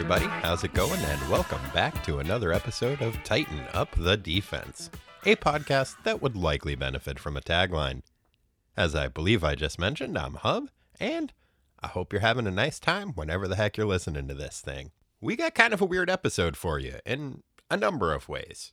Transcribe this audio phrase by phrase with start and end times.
[0.00, 0.24] everybody.
[0.24, 0.98] How's it going?
[0.98, 4.88] And welcome back to another episode of Tighten Up the Defense,
[5.26, 8.00] a podcast that would likely benefit from a tagline.
[8.78, 11.34] As I believe I just mentioned, I'm Hub, and
[11.80, 14.92] I hope you're having a nice time whenever the heck you're listening to this thing.
[15.20, 18.72] We got kind of a weird episode for you in a number of ways.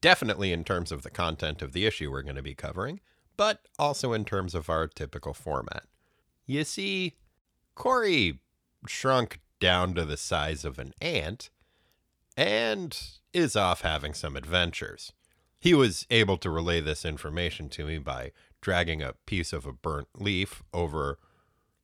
[0.00, 3.00] Definitely in terms of the content of the issue we're going to be covering,
[3.36, 5.84] but also in terms of our typical format.
[6.46, 7.18] You see,
[7.74, 8.40] Corey
[8.86, 11.48] shrunk down to the size of an ant
[12.36, 13.00] and
[13.32, 15.14] is off having some adventures.
[15.58, 19.72] He was able to relay this information to me by dragging a piece of a
[19.72, 21.18] burnt leaf over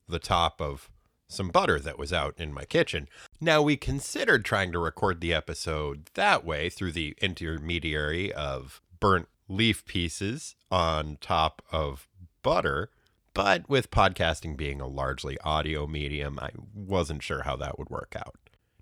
[0.07, 0.91] the top of
[1.27, 3.09] some butter that was out in my kitchen.
[3.39, 9.27] Now, we considered trying to record the episode that way through the intermediary of burnt
[9.49, 12.07] leaf pieces on top of
[12.43, 12.91] butter,
[13.33, 18.15] but with podcasting being a largely audio medium, I wasn't sure how that would work
[18.15, 18.35] out.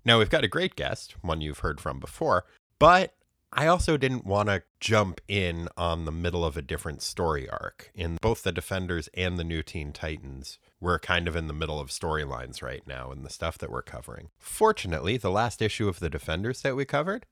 [0.04, 2.44] Now, we've got a great guest, one you've heard from before,
[2.78, 3.14] but
[3.52, 7.90] I also didn't want to jump in on the middle of a different story arc.
[7.94, 11.80] In both the Defenders and the New Teen Titans, we're kind of in the middle
[11.80, 14.30] of storylines right now in the stuff that we're covering.
[14.38, 17.26] Fortunately, the last issue of the Defenders that we covered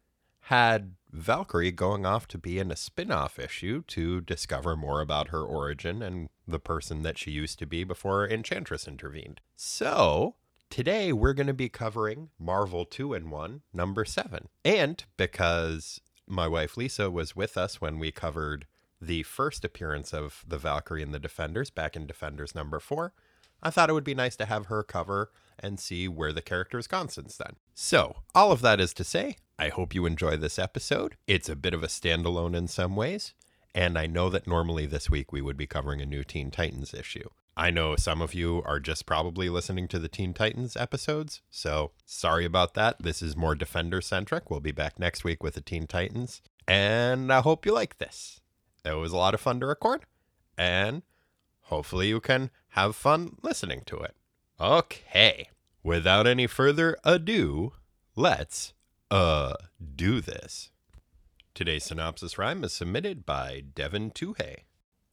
[0.49, 5.29] had Valkyrie going off to be in a spin off issue to discover more about
[5.29, 9.43] her origin and the person that she used to be before Enchantress intervened.
[9.57, 10.37] So,
[10.71, 14.49] today we're going to be covering Marvel 2 in 1, number 7.
[14.65, 18.67] And because my wife Lisa was with us when we covered
[19.03, 23.13] the first appearance of the Valkyrie and the Defenders back in Defenders number 4,
[23.63, 26.87] I thought it would be nice to have her cover and see where the character's
[26.87, 27.57] gone since then.
[27.81, 31.15] So, all of that is to say, I hope you enjoy this episode.
[31.29, 33.35] It's a bit of a standalone in some ways,
[33.73, 36.93] and I know that normally this week we would be covering a new Teen Titans
[36.93, 37.29] issue.
[37.57, 41.93] I know some of you are just probably listening to the Teen Titans episodes, so
[42.05, 42.97] sorry about that.
[43.01, 44.51] This is more Defender centric.
[44.51, 48.41] We'll be back next week with the Teen Titans, and I hope you like this.
[48.85, 50.05] It was a lot of fun to record,
[50.59, 51.03] and
[51.67, 54.17] hopefully you can have fun listening to it.
[54.61, 55.51] Okay,
[55.83, 57.73] without any further ado,
[58.17, 58.73] let's
[59.11, 59.55] uh
[59.95, 60.71] do this.
[61.55, 64.59] Today's synopsis rhyme is submitted by Devin Tuhey.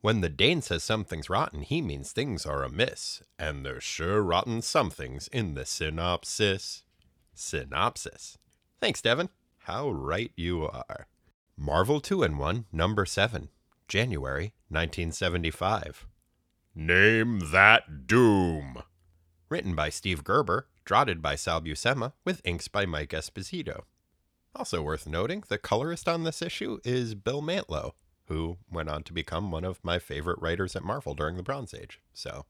[0.02, 4.62] When the Dane says something's rotten, he means things are amiss, and there's sure rotten
[4.62, 6.84] somethings in the synopsis.
[7.34, 8.38] Synopsis.
[8.80, 9.30] Thanks, Devin.
[9.62, 11.08] How right you are.
[11.58, 13.50] Marvel 2 in 1, number 7,
[13.88, 16.06] January 1975.
[16.76, 18.84] Name that doom.
[19.50, 23.84] Written by Steve Gerber, drotted by Sal Buscema, with inks by Mike Esposito.
[24.56, 27.92] Also worth noting, the colorist on this issue is Bill Mantlo,
[28.28, 31.74] who went on to become one of my favorite writers at Marvel during the Bronze
[31.74, 32.00] Age.
[32.14, 32.46] So,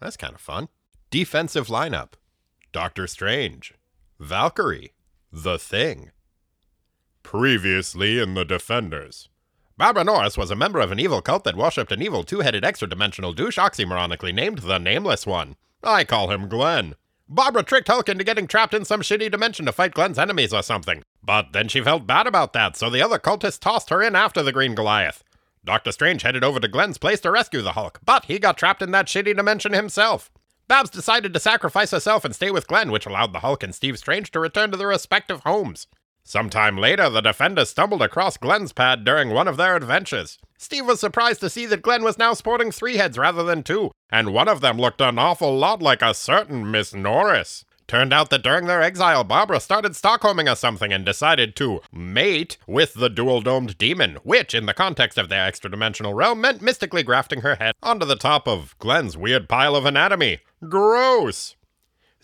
[0.00, 0.68] that's kind of fun.
[1.10, 2.14] Defensive lineup
[2.72, 3.74] Doctor Strange,
[4.18, 4.92] Valkyrie,
[5.32, 6.10] The Thing.
[7.22, 9.28] Previously in the Defenders.
[9.76, 12.64] Barbara Norris was a member of an evil cult that worshipped an evil two headed
[12.64, 15.56] extra dimensional douche oxymoronically named the Nameless One.
[15.86, 16.94] I call him Glenn.
[17.28, 20.62] Barbara tricked Hulk into getting trapped in some shitty dimension to fight Glenn's enemies or
[20.62, 21.02] something.
[21.22, 24.42] But then she felt bad about that, so the other cultists tossed her in after
[24.42, 25.24] the Green Goliath.
[25.64, 28.82] Doctor Strange headed over to Glenn's place to rescue the Hulk, but he got trapped
[28.82, 30.30] in that shitty dimension himself.
[30.68, 33.98] Babs decided to sacrifice herself and stay with Glenn, which allowed the Hulk and Steve
[33.98, 35.86] Strange to return to their respective homes.
[36.22, 40.38] Sometime later, the Defenders stumbled across Glenn's pad during one of their adventures.
[40.64, 43.90] Steve was surprised to see that Glenn was now sporting three heads rather than two,
[44.08, 47.66] and one of them looked an awful lot like a certain Miss Norris.
[47.86, 52.56] Turned out that during their exile, Barbara started Stockholming or something and decided to mate
[52.66, 56.62] with the dual domed demon, which, in the context of their extra dimensional realm, meant
[56.62, 60.38] mystically grafting her head onto the top of Glenn's weird pile of anatomy.
[60.66, 61.56] Gross!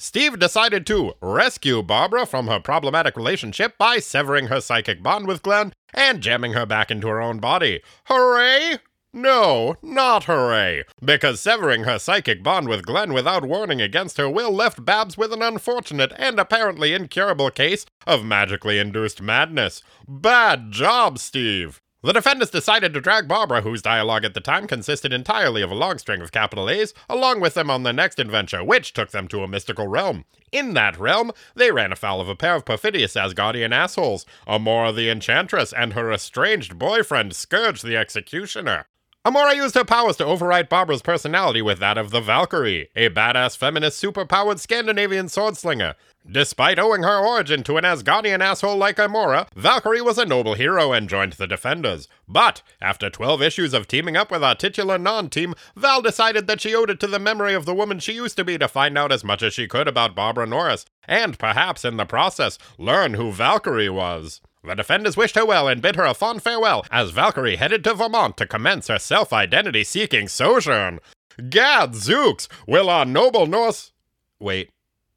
[0.02, 5.42] Steve decided to rescue Barbara from her problematic relationship by severing her psychic bond with
[5.42, 7.82] Glenn and jamming her back into her own body.
[8.06, 8.78] Hooray!
[9.12, 14.50] No, not hooray, because severing her psychic bond with Glenn without warning against her will
[14.50, 19.82] left Babs with an unfortunate and apparently incurable case of magically induced madness.
[20.08, 21.82] Bad job, Steve!
[22.02, 25.74] The defendants decided to drag Barbara, whose dialogue at the time consisted entirely of a
[25.74, 29.28] long string of capital A's, along with them on their next adventure, which took them
[29.28, 30.24] to a mystical realm.
[30.50, 35.10] In that realm, they ran afoul of a pair of perfidious Asgardian assholes, Amora the
[35.10, 38.86] Enchantress and her estranged boyfriend, Scourge the Executioner.
[39.26, 43.54] Amora used her powers to override Barbara's personality with that of the Valkyrie, a badass
[43.54, 45.94] feminist superpowered Scandinavian swordslinger.
[46.28, 50.92] Despite owing her origin to an Asgardian asshole like Amora, Valkyrie was a noble hero
[50.92, 52.08] and joined the Defenders.
[52.28, 56.60] But, after 12 issues of teaming up with our titular non team, Val decided that
[56.60, 58.96] she owed it to the memory of the woman she used to be to find
[58.98, 63.14] out as much as she could about Barbara Norris, and perhaps in the process, learn
[63.14, 64.40] who Valkyrie was.
[64.62, 67.94] The defenders wished her well and bid her a fond farewell as Valkyrie headed to
[67.94, 71.00] Vermont to commence her self identity seeking sojourn.
[71.48, 72.46] Gadzooks!
[72.66, 73.92] will our noble Norse.
[74.38, 74.70] Wait,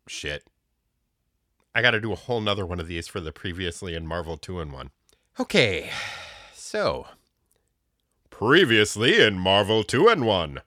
[0.08, 0.44] shit.
[1.76, 4.60] I gotta do a whole nother one of these for the previously in Marvel 2
[4.60, 4.92] in 1.
[5.40, 5.90] Okay,
[6.54, 7.08] so.
[8.30, 10.62] Previously in Marvel 2 in 1.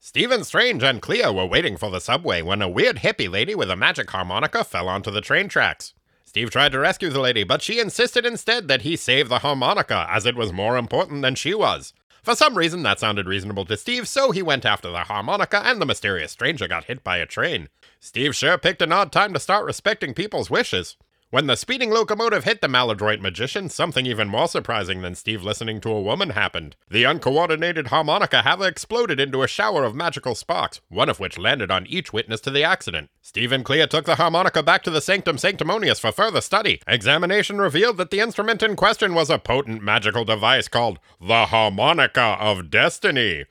[0.00, 3.70] Stephen Strange and Clea were waiting for the subway when a weird hippie lady with
[3.70, 5.94] a magic harmonica fell onto the train tracks.
[6.26, 10.06] Steve tried to rescue the lady, but she insisted instead that he save the harmonica,
[10.10, 11.94] as it was more important than she was.
[12.22, 15.80] For some reason, that sounded reasonable to Steve, so he went after the harmonica, and
[15.80, 17.68] the mysterious stranger got hit by a train.
[18.04, 20.98] Steve sure picked an odd time to start respecting people's wishes.
[21.30, 25.80] When the speeding locomotive hit the maladroit magician, something even more surprising than Steve listening
[25.80, 26.76] to a woman happened.
[26.90, 31.70] The uncoordinated harmonica havoc exploded into a shower of magical sparks, one of which landed
[31.70, 33.08] on each witness to the accident.
[33.22, 36.82] Steve and Clea took the harmonica back to the Sanctum Sanctimonious for further study.
[36.86, 42.36] Examination revealed that the instrument in question was a potent magical device called the Harmonica
[42.38, 43.46] of Destiny,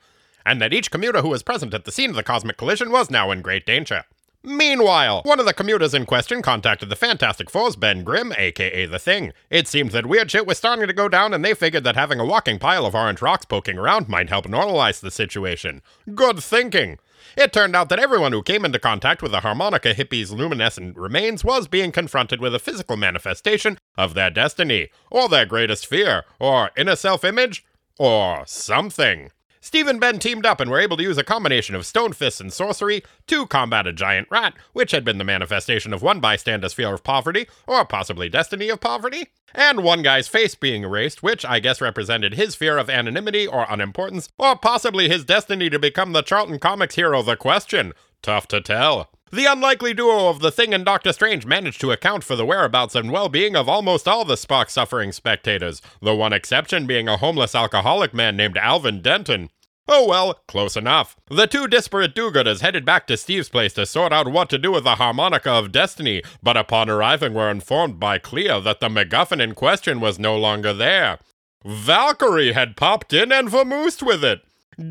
[0.46, 3.10] and that each commuter who was present at the scene of the cosmic collision was
[3.10, 4.04] now in great danger.
[4.46, 8.98] Meanwhile, one of the commuters in question contacted the Fantastic Four's Ben Grimm, aka The
[8.98, 9.32] Thing.
[9.48, 12.20] It seemed that weird shit was starting to go down, and they figured that having
[12.20, 15.80] a walking pile of orange rocks poking around might help normalize the situation.
[16.14, 16.98] Good thinking.
[17.38, 21.42] It turned out that everyone who came into contact with the harmonica hippie's luminescent remains
[21.42, 26.70] was being confronted with a physical manifestation of their destiny, or their greatest fear, or
[26.76, 27.64] inner self image,
[27.98, 29.30] or something.
[29.64, 32.38] Steve and Ben teamed up and were able to use a combination of stone fists
[32.38, 36.74] and sorcery to combat a giant rat, which had been the manifestation of one bystander's
[36.74, 41.46] fear of poverty, or possibly destiny of poverty, and one guy's face being erased, which
[41.46, 46.12] I guess represented his fear of anonymity or unimportance, or possibly his destiny to become
[46.12, 47.94] the Charlton Comics hero The Question.
[48.20, 49.08] Tough to tell.
[49.32, 52.94] The unlikely duo of The Thing and Doctor Strange managed to account for the whereabouts
[52.94, 57.16] and well being of almost all the Spock suffering spectators, the one exception being a
[57.16, 59.48] homeless alcoholic man named Alvin Denton.
[59.86, 61.16] Oh well, close enough.
[61.28, 64.58] The two disparate do gooders headed back to Steve's place to sort out what to
[64.58, 68.88] do with the harmonica of destiny, but upon arriving were informed by Clea that the
[68.88, 71.18] MacGuffin in question was no longer there.
[71.64, 74.40] Valkyrie had popped in and vamoosed with it.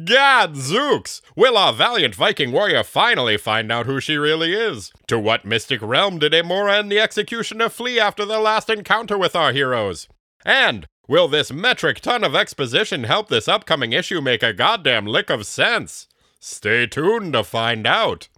[0.05, 1.21] Gad zooks!
[1.35, 4.93] Will our valiant Viking warrior finally find out who she really is?
[5.07, 9.35] To what mystic realm did Amora and the Executioner flee after their last encounter with
[9.35, 10.07] our heroes?
[10.45, 15.29] And Will this metric ton of exposition help this upcoming issue make a goddamn lick
[15.29, 16.07] of sense?
[16.39, 18.29] Stay tuned to find out.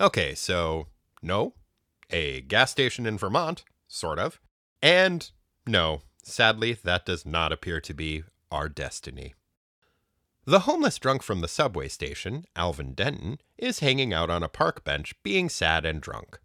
[0.00, 0.86] Okay, so
[1.22, 1.54] no,
[2.10, 4.40] a gas station in Vermont, sort of,
[4.80, 5.30] and
[5.66, 8.22] no, sadly, that does not appear to be
[8.52, 9.34] our destiny.
[10.44, 14.84] The homeless drunk from the subway station, Alvin Denton, is hanging out on a park
[14.84, 16.38] bench being sad and drunk.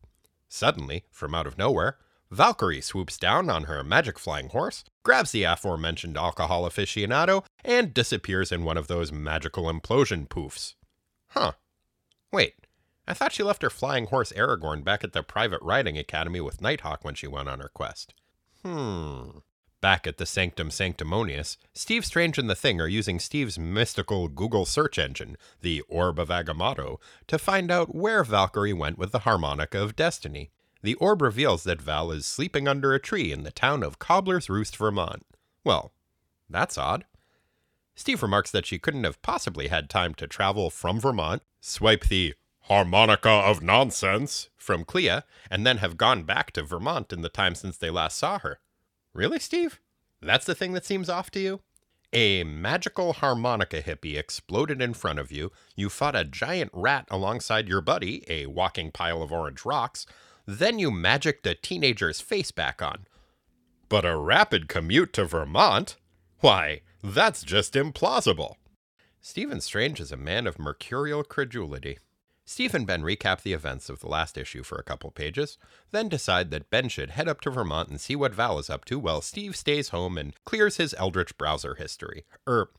[0.49, 1.99] Suddenly, from out of nowhere,
[2.31, 8.53] Valkyrie swoops down on her magic flying horse, grabs the aforementioned alcohol aficionado, and disappears
[8.53, 10.75] in one of those magical implosion poofs.
[11.31, 11.51] Huh.
[12.31, 12.53] Wait,
[13.05, 16.61] I thought she left her flying horse Aragorn back at the private riding academy with
[16.61, 18.13] Nighthawk when she went on her quest.
[18.63, 19.39] Hmm.
[19.81, 24.65] Back at the Sanctum Sanctimonious, Steve Strange and the Thing are using Steve's mystical Google
[24.65, 29.81] search engine, the Orb of Agamotto, to find out where Valkyrie went with the Harmonica
[29.81, 33.83] of Destiny the orb reveals that Val is sleeping under a tree in the town
[33.83, 35.25] of Cobbler's Roost, Vermont.
[35.63, 35.91] Well,
[36.49, 37.05] that's odd.
[37.95, 42.33] Steve remarks that she couldn't have possibly had time to travel from Vermont, swipe the
[42.61, 47.53] harmonica of nonsense from Clea, and then have gone back to Vermont in the time
[47.53, 48.59] since they last saw her.
[49.13, 49.79] Really, Steve?
[50.21, 51.61] That's the thing that seems off to you?
[52.13, 55.51] A magical harmonica hippie exploded in front of you.
[55.75, 60.05] You fought a giant rat alongside your buddy, a walking pile of orange rocks.
[60.45, 63.05] Then you magicked a teenager's face back on.
[63.89, 65.97] But a rapid commute to Vermont?
[66.39, 68.55] Why, that's just implausible.
[69.21, 71.99] Stephen Strange is a man of mercurial credulity.
[72.43, 75.57] Steve and Ben recap the events of the last issue for a couple pages,
[75.91, 78.83] then decide that Ben should head up to Vermont and see what Val is up
[78.85, 82.25] to while Steve stays home and clears his Eldritch browser history.
[82.47, 82.69] Er,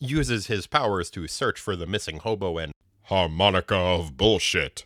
[0.00, 2.72] uses his powers to search for the missing hobo and
[3.04, 4.84] harmonica of bullshit.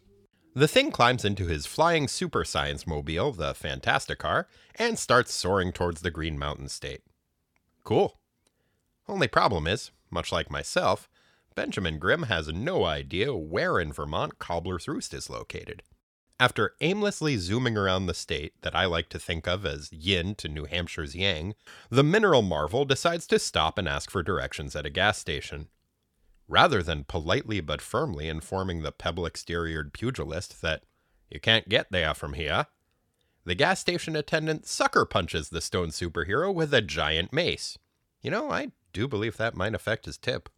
[0.57, 4.45] The thing climbs into his flying super science mobile, the Fantasticar,
[4.77, 7.03] and starts soaring towards the Green Mountain State.
[7.83, 8.21] Cool.
[9.09, 11.09] Only problem is, much like myself,
[11.57, 15.83] Benjamin Grimm has no idea where in Vermont Cobbler's Roost is located.
[16.39, 20.49] After aimlessly zooming around the state that I like to think of as yin to
[20.49, 21.55] New Hampshire's yang,
[21.91, 25.67] the mineral marvel decides to stop and ask for directions at a gas station.
[26.55, 30.85] Rather than politely but firmly informing the pebble exteriored pugilist that
[31.29, 32.67] you can't get there from here,
[33.45, 37.77] the gas station attendant sucker punches the stone superhero with a giant mace.
[38.23, 40.49] You know, I do believe that might affect his tip.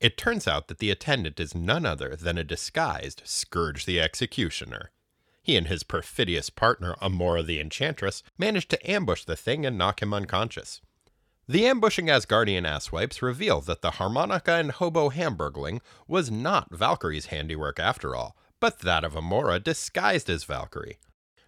[0.00, 4.90] It turns out that the attendant is none other than a disguised Scourge the Executioner.
[5.42, 10.00] He and his perfidious partner, Amora the Enchantress, manage to ambush the thing and knock
[10.00, 10.80] him unconscious.
[11.48, 17.80] The ambushing Asgardian asswipes reveal that the harmonica and hobo hamburgling was not Valkyrie's handiwork
[17.80, 20.98] after all, but that of Amora disguised as Valkyrie.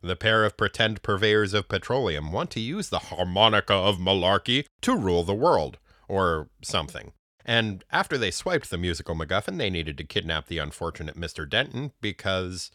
[0.03, 4.97] The pair of pretend purveyors of petroleum want to use the harmonica of malarkey to
[4.97, 7.13] rule the world, or something.
[7.45, 11.49] And after they swiped the musical MacGuffin, they needed to kidnap the unfortunate Mr.
[11.49, 12.71] Denton because.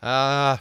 [0.00, 0.58] Uh.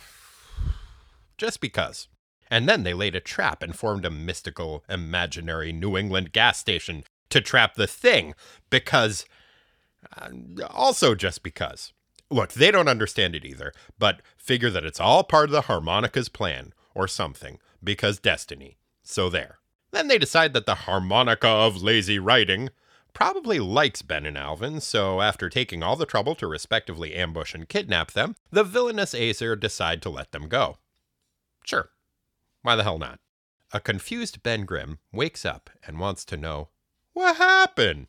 [1.38, 2.08] Just because.
[2.50, 7.04] And then they laid a trap and formed a mystical, imaginary New England gas station
[7.30, 8.34] to trap the thing
[8.70, 9.26] because.
[10.16, 10.30] Uh,
[10.70, 11.92] also, just because.
[12.30, 16.30] Look, they don't understand it either, but figure that it's all part of the harmonica's
[16.30, 18.78] plan, or something, because destiny.
[19.04, 19.60] So there.
[19.92, 22.70] Then they decide that the harmonica of lazy writing
[23.14, 27.70] probably likes Ben and Alvin, so after taking all the trouble to respectively ambush and
[27.70, 30.78] kidnap them, the villainous Aesir decide to let them go.
[31.64, 31.90] Sure.
[32.66, 33.20] Why the hell not?
[33.74, 36.70] A confused Ben Grimm wakes up and wants to know,
[37.14, 38.08] What happened?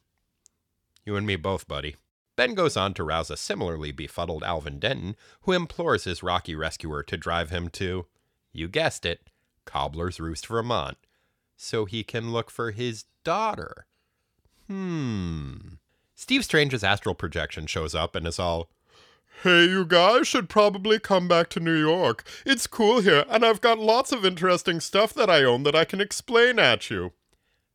[1.04, 1.96] You and me both, buddy.
[2.36, 7.02] Ben goes on to rouse a similarly befuddled Alvin Denton, who implores his rocky rescuer
[7.02, 8.06] to drive him to,
[8.50, 9.28] you guessed it,
[9.66, 10.96] Cobbler's Roost, Vermont,
[11.58, 13.84] so he can look for his daughter.
[14.68, 15.74] Hmm.
[16.14, 18.70] Steve Strange's astral projection shows up and is all,
[19.42, 22.26] Hey, you guys should probably come back to New York.
[22.46, 25.84] It's cool here, and I've got lots of interesting stuff that I own that I
[25.84, 27.12] can explain at you.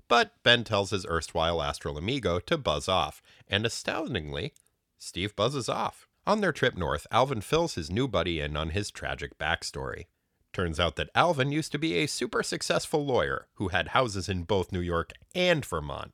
[0.08, 4.54] But Ben tells his erstwhile astral amigo to buzz off, and astoundingly,
[4.98, 6.08] Steve buzzes off.
[6.26, 10.06] On their trip north, Alvin fills his new buddy in on his tragic backstory.
[10.54, 14.44] Turns out that Alvin used to be a super successful lawyer who had houses in
[14.44, 16.14] both New York and Vermont.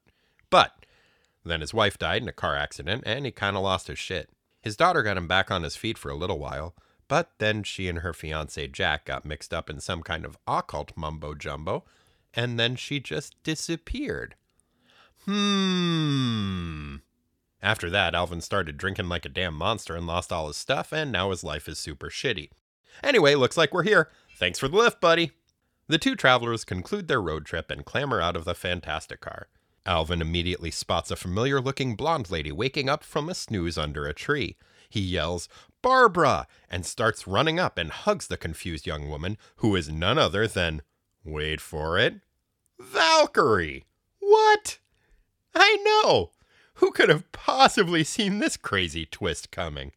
[0.49, 0.85] But
[1.45, 4.29] then his wife died in a car accident and he kind of lost his shit.
[4.67, 6.75] His daughter got him back on his feet for a little while,
[7.07, 10.91] but then she and her fiance Jack got mixed up in some kind of occult
[10.93, 11.85] mumbo jumbo,
[12.33, 14.35] and then she just disappeared.
[15.23, 16.97] Hmm.
[17.61, 21.13] After that, Alvin started drinking like a damn monster and lost all his stuff, and
[21.13, 22.49] now his life is super shitty.
[23.01, 24.09] Anyway, looks like we're here.
[24.35, 25.31] Thanks for the lift, buddy.
[25.87, 29.45] The two travelers conclude their road trip and clamber out of the Fantasticar.
[29.87, 34.13] Alvin immediately spots a familiar looking blonde lady waking up from a snooze under a
[34.13, 34.57] tree.
[34.89, 35.47] He yells,
[35.81, 36.47] Barbara!
[36.69, 40.81] and starts running up and hugs the confused young woman, who is none other than,
[41.23, 42.19] wait for it,
[42.79, 43.85] Valkyrie!
[44.19, 44.79] What?
[45.55, 46.31] I know!
[46.75, 49.93] Who could have possibly seen this crazy twist coming?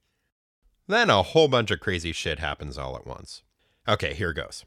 [0.87, 3.43] Then a whole bunch of crazy shit happens all at once.
[3.87, 4.65] Okay, here goes.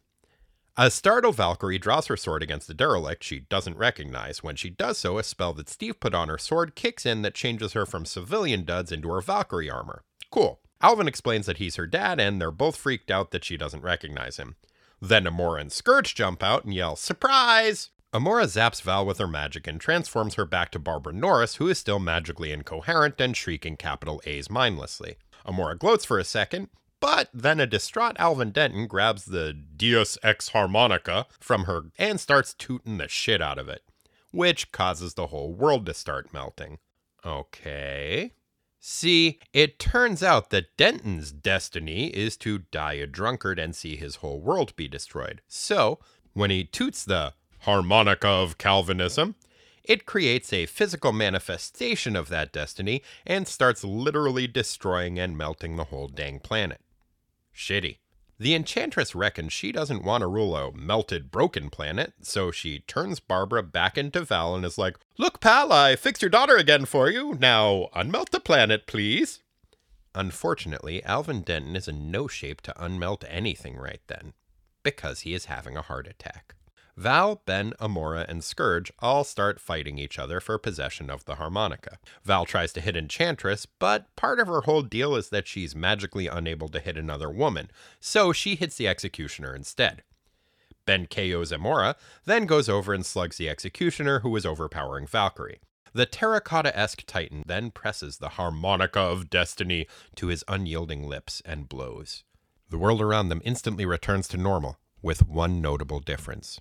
[0.76, 4.42] A startled Valkyrie draws her sword against a derelict she doesn't recognize.
[4.42, 7.36] When she does so, a spell that Steve put on her sword kicks in that
[7.36, 10.04] changes her from civilian duds into her Valkyrie armor.
[10.32, 10.62] Cool.
[10.82, 14.38] Alvin explains that he's her dad, and they're both freaked out that she doesn't recognize
[14.38, 14.56] him.
[15.00, 17.92] Then Amora and Scourge jump out and yell, Surprise!
[18.12, 21.78] Amora zaps Val with her magic and transforms her back to Barbara Norris, who is
[21.78, 25.18] still magically incoherent and shrieking capital A's mindlessly.
[25.46, 26.70] Amora gloats for a second,
[27.04, 32.54] but then a distraught Alvin Denton grabs the Deus Ex Harmonica from her and starts
[32.54, 33.84] tooting the shit out of it,
[34.32, 36.78] which causes the whole world to start melting.
[37.26, 38.32] Okay.
[38.80, 44.16] See, it turns out that Denton's destiny is to die a drunkard and see his
[44.18, 45.42] whole world be destroyed.
[45.46, 46.00] So,
[46.32, 47.34] when he toots the
[47.64, 49.36] harmonica of Calvinism,
[49.84, 55.86] it creates a physical manifestation of that destiny and starts literally destroying and melting the
[55.86, 56.80] whole dang planet.
[57.56, 57.98] Shitty.
[58.40, 63.20] The Enchantress reckons she doesn't want to rule a melted, broken planet, so she turns
[63.20, 67.10] Barbara back into Val and is like, Look, pal, I fixed your daughter again for
[67.10, 67.36] you.
[67.40, 69.40] Now, unmelt the planet, please.
[70.16, 74.34] Unfortunately, Alvin Denton is in no shape to unmelt anything right then,
[74.82, 76.56] because he is having a heart attack.
[76.96, 81.98] Val, Ben, Amora, and Scourge all start fighting each other for possession of the harmonica.
[82.24, 86.28] Val tries to hit Enchantress, but part of her whole deal is that she's magically
[86.28, 90.04] unable to hit another woman, so she hits the Executioner instead.
[90.86, 91.96] Ben KOs Amora,
[92.26, 95.62] then goes over and slugs the Executioner, who is overpowering Valkyrie.
[95.94, 101.70] The terracotta esque Titan then presses the harmonica of destiny to his unyielding lips and
[101.70, 102.24] blows.
[102.70, 106.60] The world around them instantly returns to normal, with one notable difference.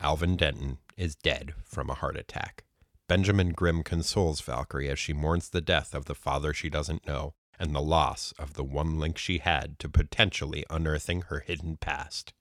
[0.00, 2.64] Alvin Denton is dead from a heart attack.
[3.06, 7.34] Benjamin Grimm consoles Valkyrie as she mourns the death of the father she doesn't know
[7.58, 12.32] and the loss of the one link she had to potentially unearthing her hidden past.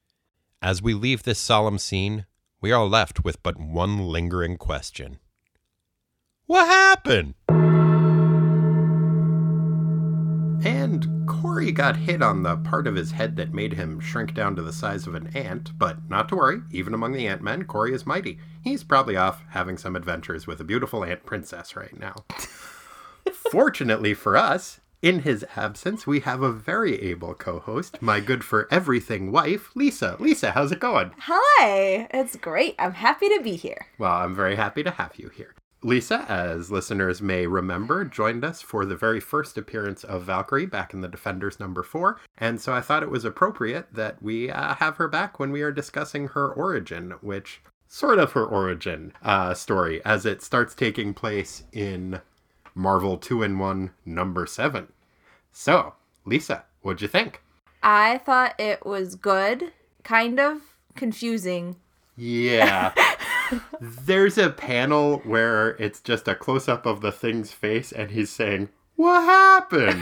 [0.61, 2.25] As we leave this solemn scene,
[2.61, 5.19] we are left with but one lingering question
[6.45, 7.33] What happened?
[10.63, 14.55] And Corey got hit on the part of his head that made him shrink down
[14.57, 17.63] to the size of an ant, but not to worry, even among the ant men,
[17.63, 18.39] Corey is mighty.
[18.61, 22.25] He's probably off having some adventures with a beautiful ant princess right now.
[23.51, 28.43] Fortunately for us, in his absence, we have a very able co host, my good
[28.43, 30.17] for everything wife, Lisa.
[30.19, 31.11] Lisa, how's it going?
[31.19, 32.75] Hi, it's great.
[32.77, 33.87] I'm happy to be here.
[33.97, 35.55] Well, I'm very happy to have you here.
[35.81, 40.93] Lisa, as listeners may remember, joined us for the very first appearance of Valkyrie back
[40.93, 44.75] in the Defenders number four, and so I thought it was appropriate that we uh,
[44.75, 49.53] have her back when we are discussing her origin, which sort of her origin uh,
[49.53, 52.19] story, as it starts taking place in
[52.75, 54.89] Marvel 2 in 1 number 7.
[55.53, 55.95] So,
[56.25, 57.41] Lisa, what'd you think?
[57.81, 59.71] I thought it was good,
[60.03, 60.61] kind of
[60.95, 61.77] confusing.
[62.17, 62.93] Yeah.
[63.79, 68.29] There's a panel where it's just a close up of the thing's face and he's
[68.29, 70.01] saying, What happened?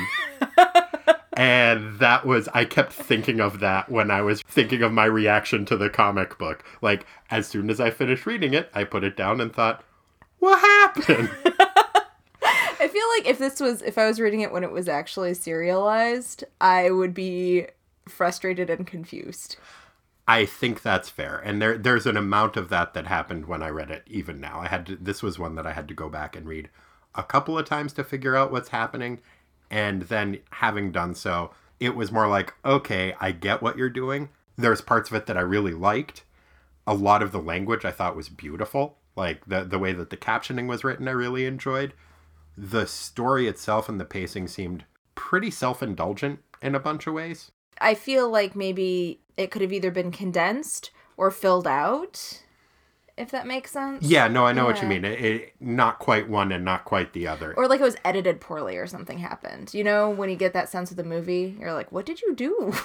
[1.34, 5.66] and that was, I kept thinking of that when I was thinking of my reaction
[5.66, 6.64] to the comic book.
[6.82, 9.84] Like, as soon as I finished reading it, I put it down and thought,
[10.40, 11.30] What happened?
[12.80, 15.34] I feel like if this was, if I was reading it when it was actually
[15.34, 17.68] serialized, I would be
[18.08, 19.58] frustrated and confused.
[20.28, 21.38] I think that's fair.
[21.38, 24.60] And there there's an amount of that that happened when I read it even now.
[24.60, 26.70] I had to, this was one that I had to go back and read
[27.16, 29.20] a couple of times to figure out what's happening
[29.70, 34.30] and then having done so, it was more like, okay, I get what you're doing.
[34.58, 36.24] There's parts of it that I really liked.
[36.86, 38.98] A lot of the language I thought was beautiful.
[39.16, 41.94] Like the the way that the captioning was written I really enjoyed.
[42.58, 47.52] The story itself and the pacing seemed pretty self-indulgent in a bunch of ways.
[47.80, 52.44] I feel like maybe it could have either been condensed or filled out,
[53.18, 54.06] if that makes sense.
[54.06, 55.06] Yeah, no, I know what you mean.
[55.06, 57.54] It, it, not quite one and not quite the other.
[57.56, 59.74] Or like it was edited poorly or something happened.
[59.74, 62.36] You know, when you get that sense of the movie, you're like, what did you
[62.36, 62.74] do?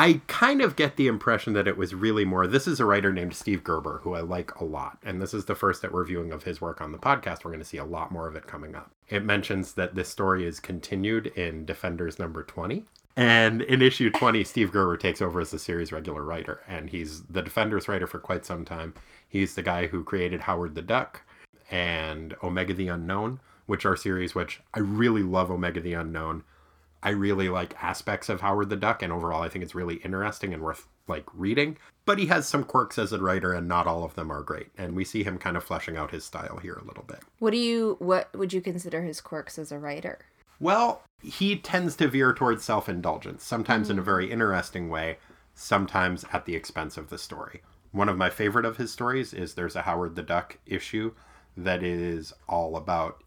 [0.00, 2.46] I kind of get the impression that it was really more.
[2.46, 4.98] This is a writer named Steve Gerber, who I like a lot.
[5.04, 7.44] And this is the first that we're viewing of his work on the podcast.
[7.44, 8.92] We're going to see a lot more of it coming up.
[9.08, 12.84] It mentions that this story is continued in Defenders number 20.
[13.18, 16.60] And in issue 20, Steve Gerber takes over as the series regular writer.
[16.68, 18.94] And he's the Defenders writer for quite some time.
[19.28, 21.22] He's the guy who created Howard the Duck
[21.68, 26.44] and Omega the Unknown, which are series which I really love Omega the Unknown.
[27.02, 30.54] I really like aspects of Howard the Duck, and overall, I think it's really interesting
[30.54, 31.76] and worth like reading.
[32.06, 34.68] But he has some quirks as a writer, and not all of them are great.
[34.78, 37.20] And we see him kind of fleshing out his style here a little bit.
[37.40, 40.20] what do you what would you consider his quirks as a writer?
[40.60, 44.04] Well, he tends to veer towards self indulgence, sometimes in a mm.
[44.04, 45.18] very interesting way,
[45.54, 47.62] sometimes at the expense of the story.
[47.90, 51.14] One of my favorite of his stories is there's a Howard the Duck issue
[51.56, 53.22] that is all about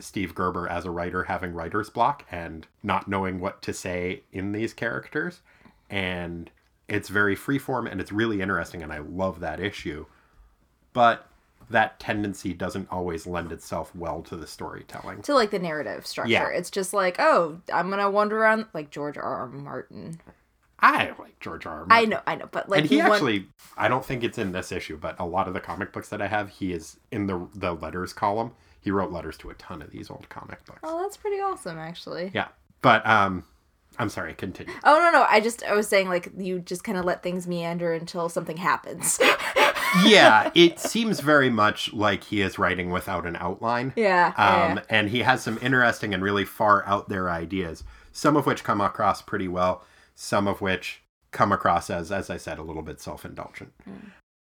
[0.00, 4.52] Steve Gerber as a writer having writer's block and not knowing what to say in
[4.52, 5.40] these characters.
[5.88, 6.50] And
[6.88, 10.06] it's very freeform and it's really interesting, and I love that issue.
[10.92, 11.28] But
[11.70, 15.22] that tendency doesn't always lend itself well to the storytelling.
[15.22, 16.30] To like the narrative structure.
[16.32, 16.48] Yeah.
[16.48, 19.22] It's just like, oh, I'm gonna wander around like George R.
[19.24, 19.46] R.
[19.48, 20.20] Martin.
[20.78, 21.72] I like George R.
[21.80, 21.82] R.
[21.84, 22.10] I Martin.
[22.10, 24.70] know, I know, but like and he want- actually, I don't think it's in this
[24.72, 27.48] issue, but a lot of the comic books that I have, he is in the
[27.54, 28.52] the letters column.
[28.80, 30.78] He wrote letters to a ton of these old comic books.
[30.84, 32.30] Oh, that's pretty awesome, actually.
[32.32, 32.48] Yeah,
[32.82, 33.42] but um,
[33.98, 34.34] I'm sorry.
[34.34, 34.72] Continue.
[34.84, 37.48] Oh no, no, I just I was saying like you just kind of let things
[37.48, 39.18] meander until something happens.
[40.04, 43.92] yeah, it seems very much like he is writing without an outline.
[43.96, 48.36] yeah, yeah, Um, and he has some interesting and really far out there ideas, some
[48.36, 52.58] of which come across pretty well, some of which come across as, as I said,
[52.58, 53.72] a little bit self indulgent.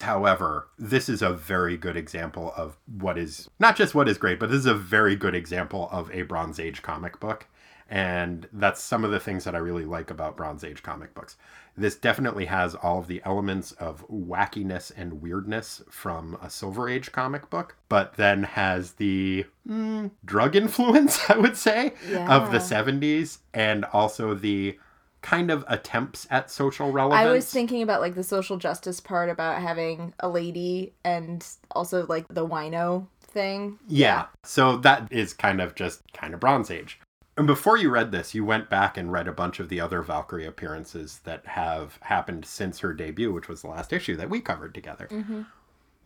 [0.00, 4.40] However, this is a very good example of what is not just what is great,
[4.40, 7.46] but this is a very good example of a Bronze Age comic book.
[7.88, 11.36] And that's some of the things that I really like about Bronze Age comic books.
[11.76, 17.12] This definitely has all of the elements of wackiness and weirdness from a Silver Age
[17.12, 21.94] comic book, but then has the mm, drug influence, I would say,
[22.28, 24.78] of the 70s and also the
[25.22, 27.26] kind of attempts at social relevance.
[27.26, 32.06] I was thinking about like the social justice part about having a lady and also
[32.06, 33.78] like the wino thing.
[33.88, 34.26] Yeah.
[34.44, 36.98] So that is kind of just kind of Bronze Age.
[37.36, 40.02] And before you read this, you went back and read a bunch of the other
[40.02, 44.40] Valkyrie appearances that have happened since her debut, which was the last issue that we
[44.40, 45.08] covered together.
[45.10, 45.42] Mm-hmm.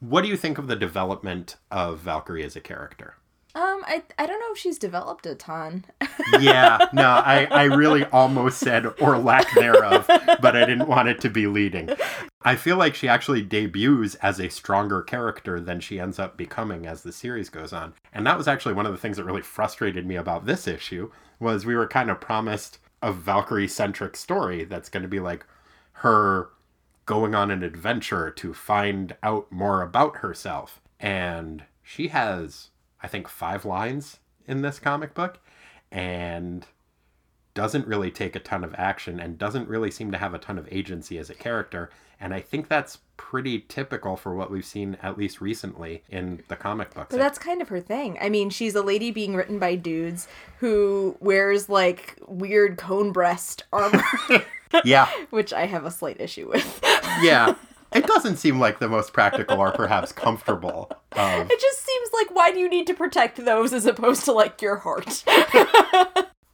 [0.00, 3.16] What do you think of the development of Valkyrie as a character?
[3.56, 5.86] Um, I I don't know if she's developed a ton.
[6.40, 10.04] yeah, no, I, I really almost said or lack thereof,
[10.42, 11.88] but I didn't want it to be leading.
[12.42, 16.84] I feel like she actually debuts as a stronger character than she ends up becoming
[16.84, 17.94] as the series goes on.
[18.12, 21.10] And that was actually one of the things that really frustrated me about this issue
[21.40, 25.46] was we were kind of promised a Valkyrie centric story that's going to be like
[25.92, 26.50] her
[27.06, 30.82] going on an adventure to find out more about herself.
[31.00, 32.68] And she has,
[33.02, 35.38] I think, five lines in this comic book
[35.90, 36.66] and
[37.54, 40.59] doesn't really take a ton of action and doesn't really seem to have a ton
[40.59, 41.90] of agency as a character.
[42.20, 46.56] And I think that's pretty typical for what we've seen, at least recently, in the
[46.56, 47.09] comic books.
[47.11, 48.18] But that's kind of her thing.
[48.20, 50.28] I mean, she's a lady being written by dudes
[50.59, 54.02] who wears like weird cone breast armor,
[54.85, 56.80] yeah, which I have a slight issue with.
[57.22, 57.54] yeah.
[57.92, 62.35] It doesn't seem like the most practical or perhaps comfortable of It just seems like
[62.35, 65.25] why do you need to protect those as opposed to like your heart?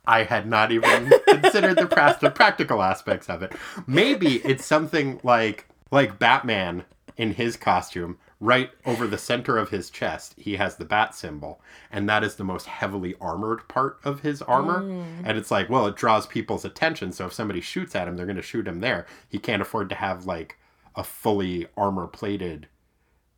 [0.05, 3.53] I had not even considered the practical aspects of it.
[3.87, 6.85] Maybe it's something like like Batman
[7.17, 11.61] in his costume, right over the center of his chest, he has the bat symbol,
[11.93, 14.83] and that is the most heavily armored part of his armor.
[14.83, 15.23] Mm.
[15.25, 18.27] And it's like, well, it draws people's attention, so if somebody shoots at him, they're
[18.27, 19.07] going to shoot him there.
[19.29, 20.59] He can't afford to have like
[20.97, 22.69] a fully armor plated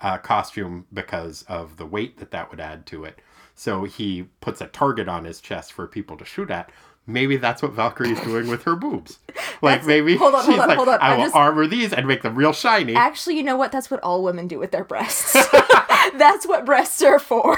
[0.00, 3.20] uh, costume because of the weight that that would add to it.
[3.54, 6.70] So he puts a target on his chest for people to shoot at.
[7.06, 9.18] Maybe that's what Valkyrie's doing with her boobs.
[9.62, 10.98] Like That's- maybe hold on, she's hold on, like, hold on.
[11.00, 12.94] I I'm will just- armor these and make them real shiny.
[12.96, 13.72] Actually, you know what?
[13.72, 15.32] That's what all women do with their breasts.
[16.14, 17.56] That's what breasts are for.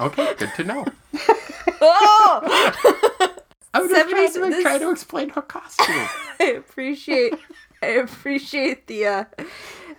[0.00, 0.84] Okay, good to know.
[1.80, 2.40] oh!
[3.74, 5.86] I was just trying to, this- try to explain her costume.
[6.40, 7.34] I appreciate
[7.86, 9.24] I appreciate the uh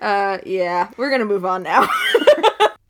[0.02, 1.88] uh yeah, we're gonna move on now.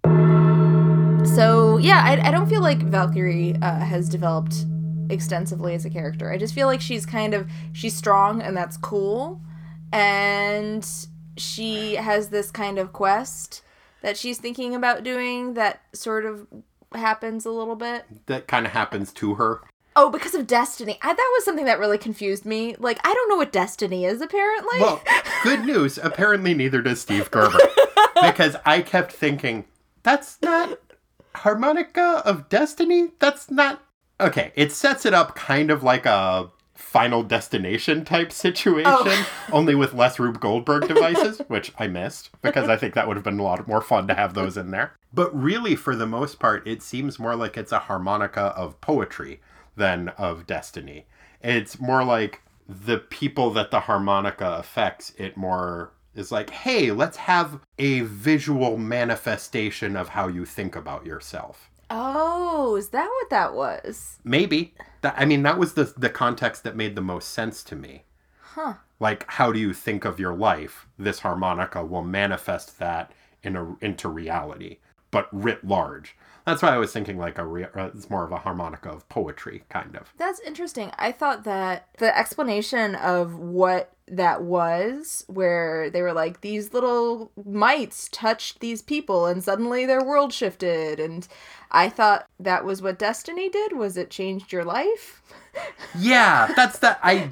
[1.26, 4.66] so yeah, I, I don't feel like Valkyrie uh, has developed
[5.10, 6.32] extensively as a character.
[6.32, 9.42] I just feel like she's kind of she's strong and that's cool.
[9.92, 10.88] And
[11.38, 13.64] she has this kind of quest
[14.02, 16.48] that she's thinking about doing that sort of
[16.94, 18.06] happens a little bit.
[18.28, 19.62] that kind of happens to her.
[19.96, 20.98] Oh, because of destiny.
[21.02, 22.76] I, that was something that really confused me.
[22.80, 24.80] Like, I don't know what destiny is, apparently.
[24.80, 25.02] Well,
[25.44, 25.98] good news.
[26.02, 27.60] Apparently, neither does Steve Gerber.
[28.22, 29.66] because I kept thinking,
[30.02, 30.80] that's not
[31.36, 33.10] Harmonica of Destiny?
[33.20, 33.84] That's not.
[34.20, 39.30] Okay, it sets it up kind of like a Final Destination type situation, Oh.
[39.52, 43.24] only with less Rube Goldberg devices, which I missed because I think that would have
[43.24, 44.94] been a lot more fun to have those in there.
[45.14, 49.40] But really, for the most part, it seems more like it's a harmonica of poetry
[49.76, 51.06] than of destiny.
[51.42, 57.18] It's more like the people that the harmonica affects, it more is like, hey, let's
[57.18, 61.70] have a visual manifestation of how you think about yourself.
[61.90, 64.20] oh, is that what that was?
[64.24, 64.74] Maybe.
[65.02, 68.04] That, I mean, that was the, the context that made the most sense to me.
[68.40, 68.76] Huh.
[69.00, 70.88] Like, how do you think of your life?
[70.98, 73.12] This harmonica will manifest that
[73.44, 74.78] in a, into reality,
[75.12, 76.16] but writ large.
[76.46, 79.08] That's why I was thinking like a re- uh, it's more of a harmonica of
[79.10, 80.14] poetry, kind of.
[80.18, 80.92] That's interesting.
[80.98, 87.32] I thought that the explanation of what that was, where they were like, these little
[87.46, 91.00] mites touched these people and suddenly their world shifted.
[91.00, 91.28] And
[91.72, 93.74] I thought that was what Destiny did.
[93.74, 95.22] Was it changed your life?
[95.98, 97.00] Yeah, that's that.
[97.02, 97.32] I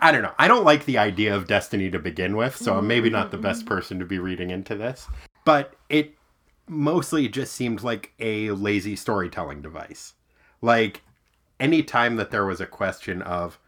[0.00, 0.34] I don't know.
[0.38, 3.36] I don't like the idea of destiny to begin with, so I'm maybe not the
[3.36, 5.06] best person to be reading into this.
[5.44, 6.14] But it
[6.70, 10.14] mostly just seemed like a lazy storytelling device.
[10.62, 11.02] Like
[11.58, 13.58] any time that there was a question of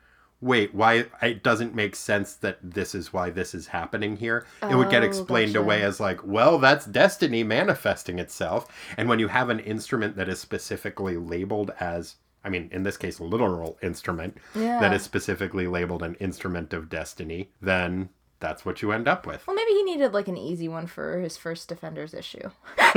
[0.40, 4.44] wait, why it doesn't make sense that this is why this is happening here.
[4.68, 5.62] it would get Oh, explained gotcha.
[5.62, 8.66] away as like, well, that's destiny manifesting itself.
[8.96, 12.96] And when you have an instrument that is specifically labeled as I mean, in this
[12.96, 14.92] case, a literal instrument that Yeah.
[14.94, 18.08] is specifically labeled an instrument of destiny, then
[18.42, 19.46] that's what you end up with.
[19.46, 22.50] Well, maybe he needed like an easy one for his first Defenders issue.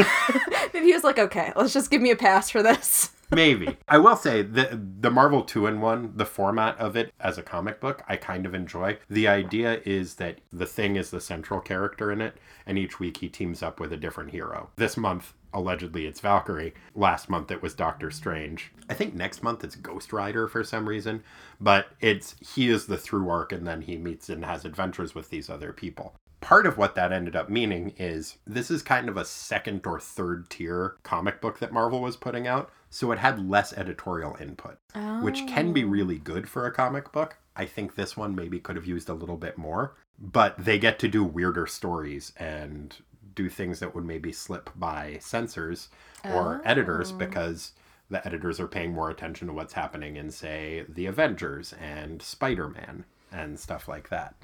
[0.74, 3.12] maybe he was like, okay, let's just give me a pass for this.
[3.32, 3.78] Maybe.
[3.88, 7.44] I will say the the Marvel 2 in 1, the format of it as a
[7.44, 8.98] comic book, I kind of enjoy.
[9.10, 13.18] The idea is that the thing is the central character in it and each week
[13.18, 14.70] he teams up with a different hero.
[14.76, 16.74] This month allegedly it's Valkyrie.
[16.94, 18.72] Last month it was Doctor Strange.
[18.90, 21.24] I think next month it's Ghost Rider for some reason,
[21.60, 25.30] but it's he is the through arc and then he meets and has adventures with
[25.30, 26.14] these other people.
[26.42, 30.00] Part of what that ended up meaning is this is kind of a second or
[30.00, 34.78] third tier comic book that Marvel was putting out, so it had less editorial input,
[35.22, 35.88] which can be oh.
[35.88, 37.38] really good for a comic book.
[37.56, 41.00] I think this one maybe could have used a little bit more, but they get
[41.00, 42.96] to do weirder stories and
[43.34, 45.90] do things that would maybe slip by censors
[46.24, 47.18] or editors oh.
[47.18, 47.74] because
[48.10, 52.70] the editors are paying more attention to what's happening in, say, the Avengers and Spider
[52.70, 54.36] Man and stuff like that.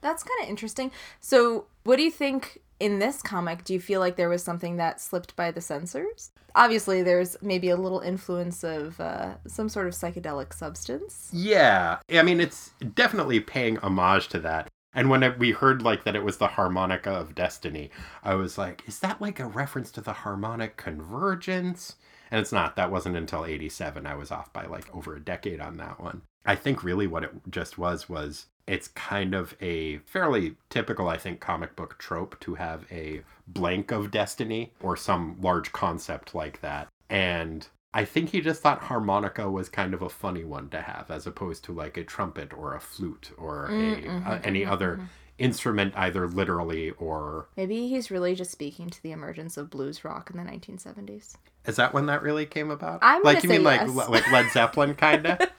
[0.00, 0.90] That's kind of interesting.
[1.20, 3.64] So, what do you think in this comic?
[3.64, 6.30] Do you feel like there was something that slipped by the censors?
[6.54, 11.28] Obviously, there's maybe a little influence of uh, some sort of psychedelic substance.
[11.32, 14.68] Yeah, I mean, it's definitely paying homage to that.
[14.92, 17.90] And when it- we heard like that it was the harmonica of destiny,
[18.24, 21.96] I was like, is that like a reference to the harmonic convergence?
[22.30, 22.76] And it's not.
[22.76, 24.06] That wasn't until 87.
[24.06, 26.22] I was off by like over a decade on that one.
[26.46, 31.16] I think really what it just was was it's kind of a fairly typical, I
[31.16, 36.60] think, comic book trope to have a blank of destiny or some large concept like
[36.60, 36.88] that.
[37.08, 41.10] And I think he just thought harmonica was kind of a funny one to have,
[41.10, 44.92] as opposed to like a trumpet or a flute or a, uh, any mm-hmm, other
[44.92, 45.04] mm-hmm.
[45.38, 47.48] instrument, either literally or.
[47.56, 51.34] Maybe he's really just speaking to the emergence of blues rock in the 1970s.
[51.66, 53.00] Is that when that really came about?
[53.02, 53.90] I'm like you mean like yes.
[53.90, 55.38] le- like Led Zeppelin kind of?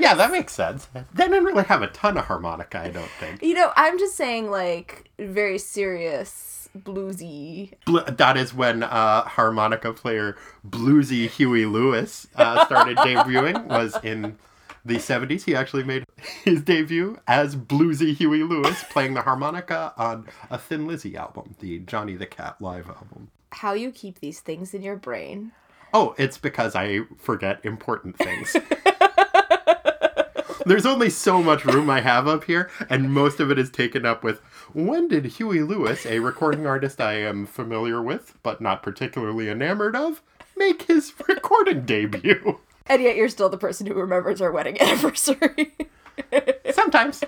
[0.00, 0.86] Yeah, that makes sense.
[0.92, 3.42] They didn't really have a ton of harmonica, I don't think.
[3.42, 7.72] You know, I'm just saying, like, very serious, bluesy.
[7.84, 13.66] Bl- that is when uh, harmonica player bluesy Huey Lewis uh, started debuting.
[13.66, 14.38] Was in
[14.84, 15.44] the 70s.
[15.44, 16.04] He actually made
[16.44, 21.80] his debut as bluesy Huey Lewis playing the harmonica on a Thin Lizzy album, the
[21.80, 23.30] Johnny the Cat live album.
[23.52, 25.52] How you keep these things in your brain.
[25.92, 28.56] Oh, it's because I forget important things.
[30.66, 34.04] There's only so much room I have up here, and most of it is taken
[34.04, 34.40] up with
[34.74, 39.96] when did Huey Lewis, a recording artist I am familiar with, but not particularly enamored
[39.96, 40.20] of,
[40.56, 42.60] make his recording debut?
[42.86, 45.74] And yet you're still the person who remembers our wedding anniversary.
[46.72, 47.22] Sometimes.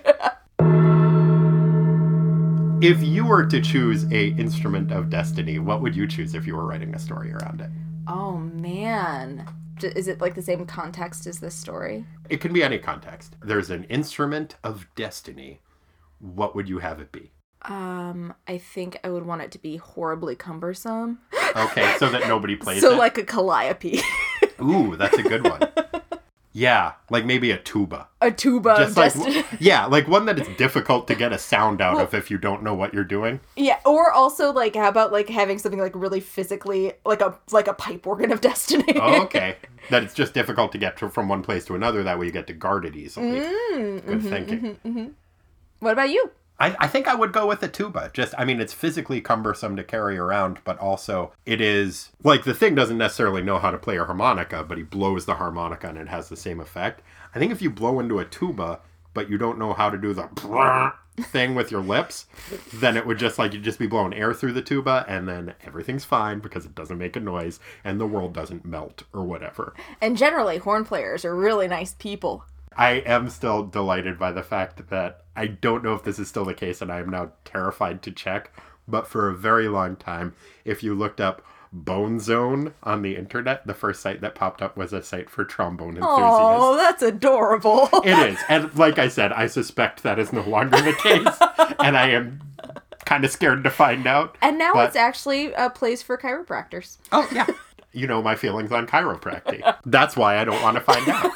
[2.83, 6.57] If you were to choose a instrument of destiny, what would you choose if you
[6.57, 7.71] were writing a story around it?
[8.09, 9.47] oh, man.
[9.83, 12.05] Is it like the same context as this story?
[12.29, 13.37] It can be any context.
[13.43, 15.61] There's an instrument of destiny.
[16.19, 17.31] What would you have it be?
[17.63, 21.19] Um, I think I would want it to be horribly cumbersome.
[21.55, 22.97] Okay, so that nobody plays so, it.
[22.99, 24.01] like a calliope.
[24.61, 25.61] Ooh, that's a good one.
[26.53, 28.09] Yeah, like maybe a tuba.
[28.21, 29.45] a tuba Just like destiny.
[29.61, 32.65] yeah, like one that is difficult to get a sound out of if you don't
[32.65, 33.39] know what you're doing.
[33.55, 37.69] Yeah, or also like how about like having something like really physically like a like
[37.69, 38.93] a pipe organ of destiny.
[38.97, 39.57] Oh, okay.
[39.91, 42.03] that it's just difficult to get to, from one place to another.
[42.03, 43.41] That way you get to guard it easily.
[43.41, 45.15] Mm, Good mm-hmm, thinking.
[45.79, 46.31] what about you?
[46.61, 48.11] I, I think I would go with a tuba.
[48.13, 52.55] Just, I mean, it's physically cumbersome to carry around, but also it is like the
[52.55, 55.99] thing doesn't necessarily know how to play a harmonica, but he blows the harmonica and
[55.99, 57.03] it has the same effect.
[57.35, 58.81] I think if you blow into a tuba,
[59.15, 60.93] but you don't know how to do the
[61.23, 62.27] thing with your lips,
[62.73, 65.55] then it would just like you'd just be blowing air through the tuba, and then
[65.65, 69.75] everything's fine because it doesn't make a noise and the world doesn't melt or whatever.
[70.01, 72.45] And generally, horn players are really nice people.
[72.77, 76.45] I am still delighted by the fact that I don't know if this is still
[76.45, 78.53] the case, and I am now terrified to check.
[78.87, 83.67] But for a very long time, if you looked up Bone Zone on the internet,
[83.67, 86.11] the first site that popped up was a site for trombone enthusiasts.
[86.19, 87.89] Oh, that's adorable.
[88.05, 88.39] It is.
[88.49, 91.75] And like I said, I suspect that is no longer the case.
[91.79, 92.41] and I am
[93.05, 94.37] kind of scared to find out.
[94.43, 96.99] and now but- it's actually a place for chiropractors.
[97.13, 97.47] Oh, yeah.
[97.93, 99.79] You know my feelings on chiropractic.
[99.85, 101.33] That's why I don't want to find out.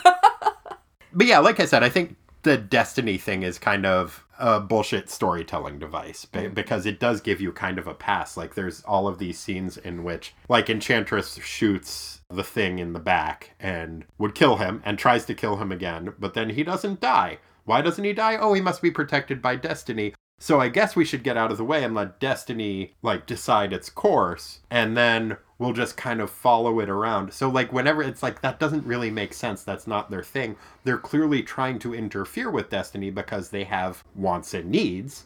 [1.14, 5.08] But yeah, like I said, I think the destiny thing is kind of a bullshit
[5.08, 6.54] storytelling device be- mm.
[6.54, 8.36] because it does give you kind of a pass.
[8.36, 13.00] Like there's all of these scenes in which, like Enchantress shoots the thing in the
[13.00, 17.00] back and would kill him and tries to kill him again, but then he doesn't
[17.00, 17.38] die.
[17.64, 18.36] Why doesn't he die?
[18.36, 20.14] Oh, he must be protected by destiny.
[20.38, 23.72] So I guess we should get out of the way and let destiny like decide
[23.72, 27.32] its course and then we'll just kind of follow it around.
[27.32, 29.62] So like whenever it's like that doesn't really make sense.
[29.62, 30.56] That's not their thing.
[30.84, 35.24] They're clearly trying to interfere with destiny because they have wants and needs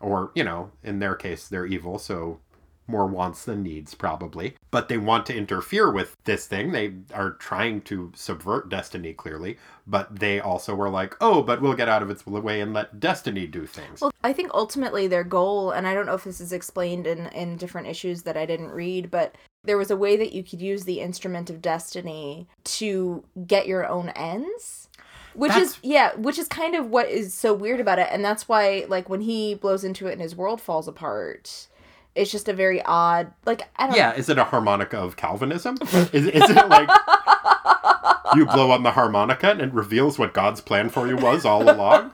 [0.00, 2.40] or, you know, in their case they're evil, so
[2.86, 7.30] more wants than needs probably but they want to interfere with this thing they are
[7.34, 12.02] trying to subvert destiny clearly but they also were like oh but we'll get out
[12.02, 15.86] of its way and let destiny do things Well, I think ultimately their goal, and
[15.86, 19.10] I don't know if this is explained in, in different issues that I didn't read,
[19.10, 23.66] but there was a way that you could use the instrument of destiny to get
[23.66, 24.88] your own ends.
[25.34, 28.24] which That's- is yeah which is kind of what is so weird about it and
[28.24, 31.68] that's why like when he blows into it and his world falls apart
[32.16, 35.76] it's just a very odd like i don't Yeah, is it a harmonica of Calvinism?
[36.12, 36.88] Is, is it like
[38.34, 41.62] you blow on the harmonica and it reveals what God's plan for you was all
[41.70, 42.12] along?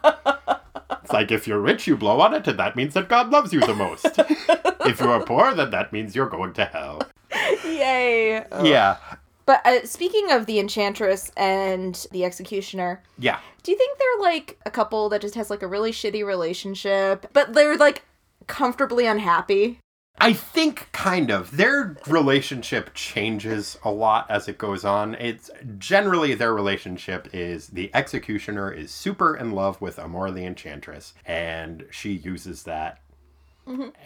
[1.02, 3.52] It's like if you're rich, you blow on it, and that means that God loves
[3.52, 4.06] you the most.
[4.84, 7.00] if you are poor, then that means you're going to hell.
[7.64, 8.96] Yay Yeah,
[9.44, 13.38] but uh, speaking of the enchantress and the executioner yeah.
[13.62, 17.26] do you think they're like a couple that just has like a really shitty relationship
[17.32, 18.02] but they're like
[18.46, 19.80] comfortably unhappy
[20.18, 21.56] I think kind of.
[21.56, 25.14] Their relationship changes a lot as it goes on.
[25.16, 31.12] It's generally their relationship is the executioner is super in love with Amora the Enchantress,
[31.26, 33.02] and she uses that,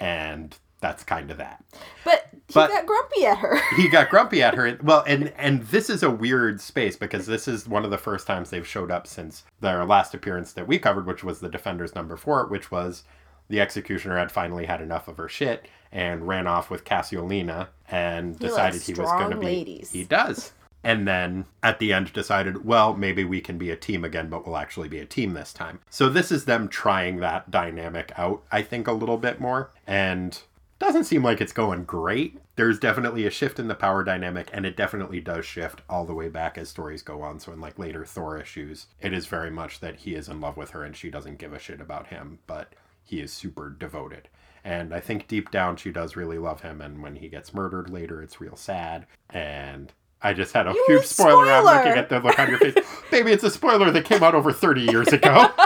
[0.01, 1.63] and that's kind of that.
[2.05, 4.79] but he But- got grumpy at her He got grumpy at her.
[4.83, 8.27] Well, and and this is a weird space because this is one of the first
[8.27, 11.95] times they've showed up since their last appearance that we covered, which was the Defenders
[11.95, 13.05] number four, which was
[13.49, 18.35] the executioner had finally had enough of her shit and ran off with Casiolena and
[18.39, 19.47] He decided he was going to be.
[19.47, 19.91] ladies.
[19.91, 20.53] He does.
[20.83, 24.47] And then at the end decided, well, maybe we can be a team again, but
[24.47, 25.81] we'll actually be a team this time.
[25.91, 29.71] So this is them trying that dynamic out, I think, a little bit more.
[29.87, 30.41] And
[30.81, 32.39] doesn't seem like it's going great.
[32.57, 36.15] There's definitely a shift in the power dynamic, and it definitely does shift all the
[36.15, 37.39] way back as stories go on.
[37.39, 40.57] So in like later Thor issues, it is very much that he is in love
[40.57, 44.29] with her and she doesn't give a shit about him, but he is super devoted.
[44.65, 47.91] And I think deep down she does really love him, and when he gets murdered
[47.91, 49.07] later, it's real sad.
[49.29, 51.51] And I just had a You huge spoiler.
[51.51, 52.75] I'm looking at the look on your face.
[53.11, 55.51] Baby, it's a spoiler that came out over 30 years ago.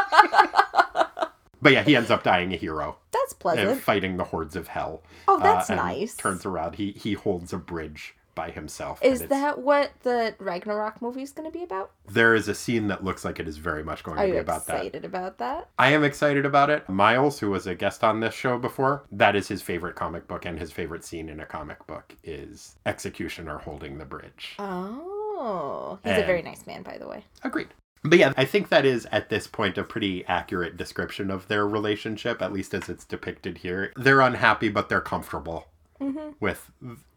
[1.62, 4.68] but yeah, he ends up dying a hero that's and pleasant fighting the hordes of
[4.68, 5.02] hell.
[5.28, 6.14] Oh, uh, that's and nice.
[6.16, 8.98] Turns around, he he holds a bridge by himself.
[9.00, 11.92] Is that what the Ragnarok movie is going to be about?
[12.10, 14.38] there is a scene that looks like it is very much going Are to be
[14.38, 14.76] about that.
[14.76, 15.68] excited about that?
[15.78, 16.88] I am excited about it.
[16.88, 20.44] Miles, who was a guest on this show before, that is his favorite comic book,
[20.44, 24.56] and his favorite scene in a comic book is Executioner holding the bridge.
[24.58, 27.24] Oh, he's a very nice man, by the way.
[27.44, 27.68] Agreed.
[28.04, 31.66] But yeah, I think that is at this point a pretty accurate description of their
[31.66, 33.92] relationship, at least as it's depicted here.
[33.96, 35.66] They're unhappy, but they're comfortable
[36.00, 36.30] mm-hmm.
[36.40, 36.70] with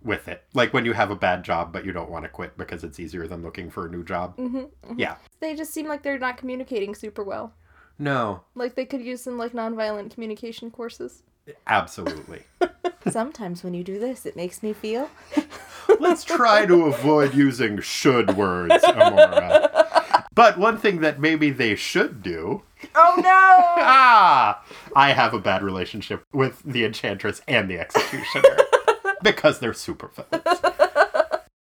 [0.03, 0.43] with it.
[0.53, 2.99] Like when you have a bad job, but you don't want to quit because it's
[2.99, 4.37] easier than looking for a new job.
[4.37, 4.99] Mm-hmm, mm-hmm.
[4.99, 5.15] Yeah.
[5.39, 7.53] They just seem like they're not communicating super well.
[7.99, 11.23] No, Like they could use some like nonviolent communication courses.
[11.65, 12.43] absolutely.
[13.09, 15.09] Sometimes when you do this, it makes me feel.
[15.99, 19.76] Let's try to avoid using should words, Amora.
[20.33, 22.63] But one thing that maybe they should do
[22.95, 23.23] Oh no!
[23.83, 24.63] ah,
[24.95, 28.57] I have a bad relationship with the Enchantress and the Executioner
[29.23, 30.59] because they're super villains.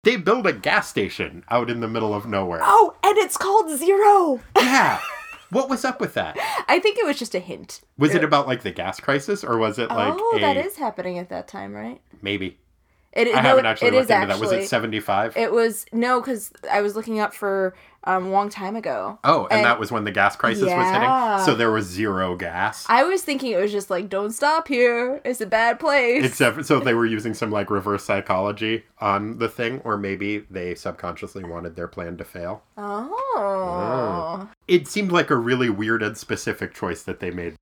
[0.03, 2.61] They build a gas station out in the middle of nowhere.
[2.63, 4.41] oh, and it's called Zero.
[4.55, 4.99] Yeah.
[5.49, 6.37] What was up with that?
[6.67, 7.79] I think it was just a hint.
[7.97, 10.75] Was it about like the gas crisis or was it like oh, a that is
[10.75, 12.01] happening at that time, right?
[12.21, 12.57] maybe?
[13.13, 14.39] It, I no, haven't actually it looked into that.
[14.41, 15.37] Was it 75?
[15.37, 17.73] It was no, because I was looking up for
[18.07, 19.19] um, a long time ago.
[19.23, 21.45] oh, and, and- that was when the gas crisis was hitting.
[21.45, 22.85] So there was zero gas.
[22.89, 25.21] I was thinking it was just like, don't stop here.
[25.25, 26.23] It's a bad place.
[26.25, 30.73] Except, so they were using some like reverse psychology on the thing, or maybe they
[30.73, 32.63] subconsciously wanted their plan to fail.
[32.77, 34.49] oh.
[34.67, 37.55] It seemed like a really weird and specific choice that they made.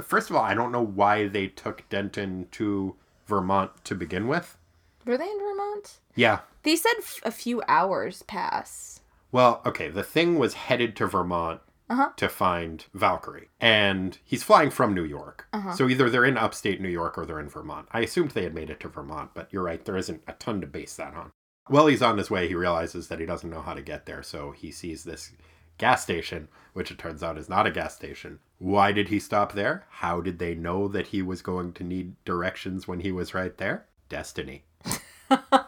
[0.00, 4.56] First of all, I don't know why they took Denton to Vermont to begin with.
[5.04, 5.98] Were they in Vermont?
[6.14, 6.40] Yeah.
[6.62, 9.00] They said f- a few hours pass.
[9.32, 12.10] Well, okay, the thing was headed to Vermont Uh-huh.
[12.16, 13.48] to find Valkyrie.
[13.60, 15.46] And he's flying from New York.
[15.52, 15.72] Uh-huh.
[15.74, 17.88] So either they're in upstate New York or they're in Vermont.
[17.92, 20.60] I assumed they had made it to Vermont, but you're right, there isn't a ton
[20.60, 21.32] to base that on.
[21.68, 24.22] While he's on his way, he realizes that he doesn't know how to get there,
[24.22, 25.32] so he sees this
[25.78, 28.38] gas station, which it turns out is not a gas station.
[28.58, 29.86] Why did he stop there?
[29.90, 33.56] How did they know that he was going to need directions when he was right
[33.58, 33.86] there?
[34.08, 34.64] Destiny.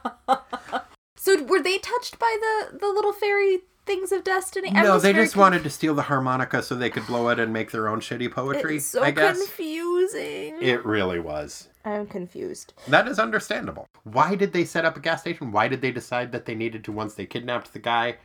[1.24, 4.68] So were they touched by the the little fairy things of destiny?
[4.74, 7.38] I'm no, they very just wanted to steal the harmonica so they could blow it
[7.40, 8.76] and make their own shitty poetry.
[8.76, 10.58] It's so I guess confusing.
[10.60, 11.68] it really was.
[11.82, 12.74] I'm confused.
[12.88, 13.86] That is understandable.
[14.02, 15.50] Why did they set up a gas station?
[15.50, 18.16] Why did they decide that they needed to once they kidnapped the guy?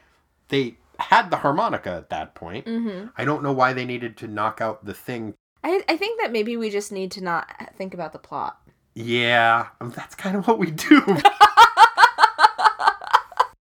[0.49, 2.67] They had the harmonica at that point.
[2.67, 5.35] hmm I don't know why they needed to knock out the thing.
[5.63, 7.47] I I think that maybe we just need to not
[7.77, 8.59] think about the plot.
[8.93, 11.01] Yeah, that's kind of what we do.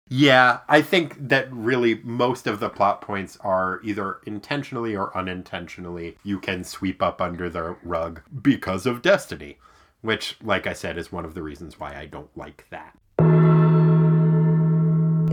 [0.08, 6.18] yeah, I think that really most of the plot points are either intentionally or unintentionally
[6.24, 9.58] you can sweep up under the rug because of destiny,
[10.01, 12.95] which, like I said, is one of the reasons why I don't like that.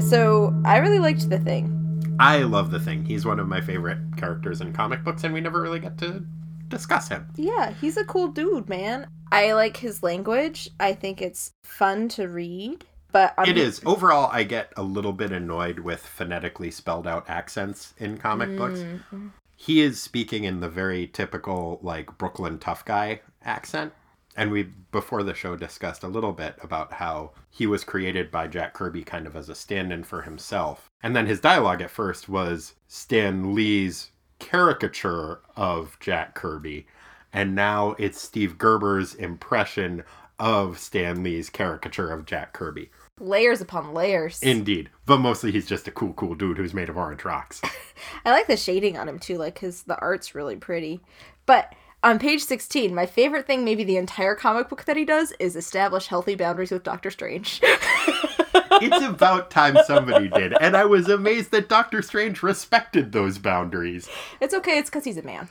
[0.00, 1.78] So I really liked the thing.
[2.18, 3.04] I love the thing.
[3.04, 6.24] He's one of my favorite characters in comic books, and we never really get to
[6.68, 7.28] discuss him.
[7.36, 9.06] Yeah, he's a cool dude, man.
[9.30, 10.70] I like his language.
[10.80, 12.86] I think it's fun to read.
[13.12, 13.80] But I'm, It is.
[13.84, 18.80] Overall, I get a little bit annoyed with phonetically spelled out accents in comic books.
[18.80, 19.28] Mm-hmm.
[19.56, 23.92] He is speaking in the very typical, like, Brooklyn tough guy accent.
[24.34, 28.46] And we, before the show, discussed a little bit about how he was created by
[28.46, 30.90] Jack Kirby kind of as a stand in for himself.
[31.02, 36.86] And then his dialogue at first was Stan Lee's caricature of Jack Kirby.
[37.32, 40.02] And now it's Steve Gerber's impression
[40.38, 42.90] of Stan Lee's caricature of Jack Kirby.
[43.18, 44.42] Layers upon layers.
[44.42, 44.90] Indeed.
[45.06, 47.60] But mostly he's just a cool, cool dude who's made of orange rocks.
[48.24, 51.00] I like the shading on him too, like his the art's really pretty.
[51.46, 55.32] But on page 16, my favorite thing, maybe the entire comic book that he does,
[55.38, 57.60] is establish healthy boundaries with Doctor Strange.
[57.64, 60.52] it's about time somebody did.
[60.60, 64.08] And I was amazed that Doctor Strange respected those boundaries.
[64.40, 65.48] it's okay, it's because he's a man.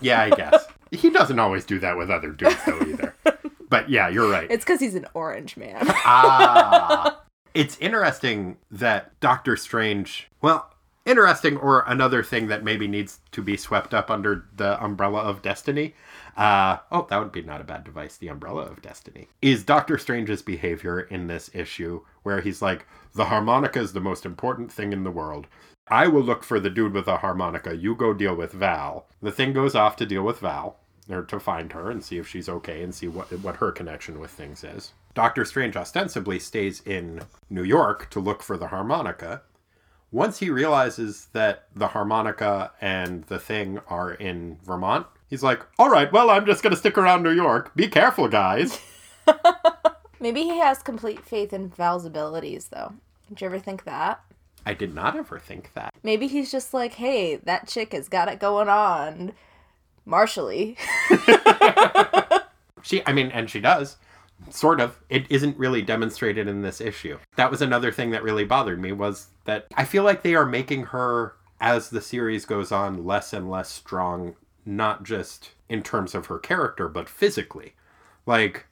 [0.00, 0.64] Yeah, I guess.
[0.90, 3.14] He doesn't always do that with other dudes, though, either.
[3.70, 4.50] But yeah, you're right.
[4.50, 5.86] It's because he's an orange man.
[5.88, 7.16] Ah.
[7.52, 10.72] It's interesting that Doctor Strange, well,
[11.04, 15.42] interesting or another thing that maybe needs to be swept up under the umbrella of
[15.42, 15.94] destiny.
[16.36, 19.26] Uh, oh, that would be not a bad device, the umbrella of destiny.
[19.42, 24.24] Is Doctor Strange's behavior in this issue where he's like, the harmonica is the most
[24.24, 25.48] important thing in the world.
[25.88, 27.74] I will look for the dude with the harmonica.
[27.74, 29.06] You go deal with Val.
[29.20, 30.76] The thing goes off to deal with Val,
[31.08, 34.20] or to find her and see if she's okay and see what what her connection
[34.20, 34.92] with things is.
[35.14, 39.42] Doctor Strange ostensibly stays in New York to look for the harmonica.
[40.12, 45.90] Once he realizes that the harmonica and the thing are in Vermont, he's like, "All
[45.90, 47.74] right, well, I'm just going to stick around New York.
[47.74, 48.80] Be careful, guys."
[50.20, 52.94] Maybe he has complete faith in Val's abilities, though.
[53.28, 54.20] Did you ever think that?
[54.66, 55.94] I did not ever think that.
[56.02, 59.32] Maybe he's just like, hey, that chick has got it going on.
[60.06, 60.76] Marshally.
[62.82, 63.96] She, I mean, and she does.
[64.50, 64.98] Sort of.
[65.08, 67.18] It isn't really demonstrated in this issue.
[67.36, 70.46] That was another thing that really bothered me was that I feel like they are
[70.46, 76.14] making her, as the series goes on, less and less strong, not just in terms
[76.14, 77.74] of her character, but physically.
[78.26, 78.66] Like,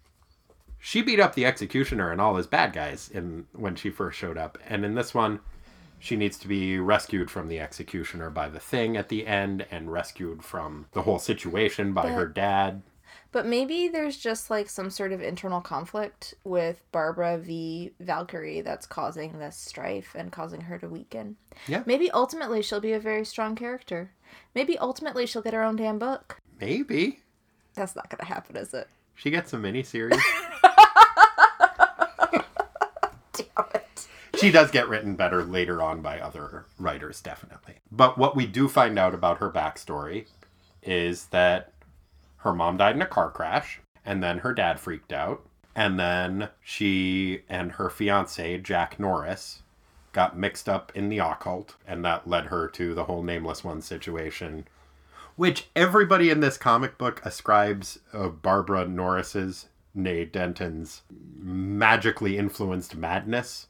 [0.79, 4.39] she beat up the executioner and all his bad guys in when she first showed
[4.39, 4.59] up.
[4.67, 5.41] And in this one,
[5.99, 9.93] she needs to be rescued from the executioner by the thing at the end and
[9.93, 12.83] rescued from the whole situation by her dad.
[13.31, 17.93] But maybe there's just like some sort of internal conflict with Barbara v.
[18.01, 21.37] Valkyrie that's causing this strife and causing her to weaken.
[21.67, 21.83] Yeah.
[21.85, 24.13] Maybe ultimately she'll be a very strong character.
[24.55, 26.41] Maybe ultimately she'll get her own damn book.
[26.59, 27.21] Maybe.
[27.75, 28.89] That's not gonna happen, is it?
[29.15, 30.19] She gets a miniseries.
[33.33, 33.68] Damn.
[34.41, 37.77] She does get written better later on by other writers, definitely.
[37.91, 40.27] But what we do find out about her backstory
[40.83, 41.73] is that
[42.39, 46.49] her mom died in a car crash, and then her dad freaked out, and then
[46.63, 49.63] she and her fiance, Jack Norris,
[50.13, 53.81] got mixed up in the occult, and that led her to the whole Nameless One
[53.81, 54.67] situation,
[55.37, 58.01] which everybody in this comic book ascribes
[58.43, 63.68] Barbara Norris's, nay Denton's, magically influenced madness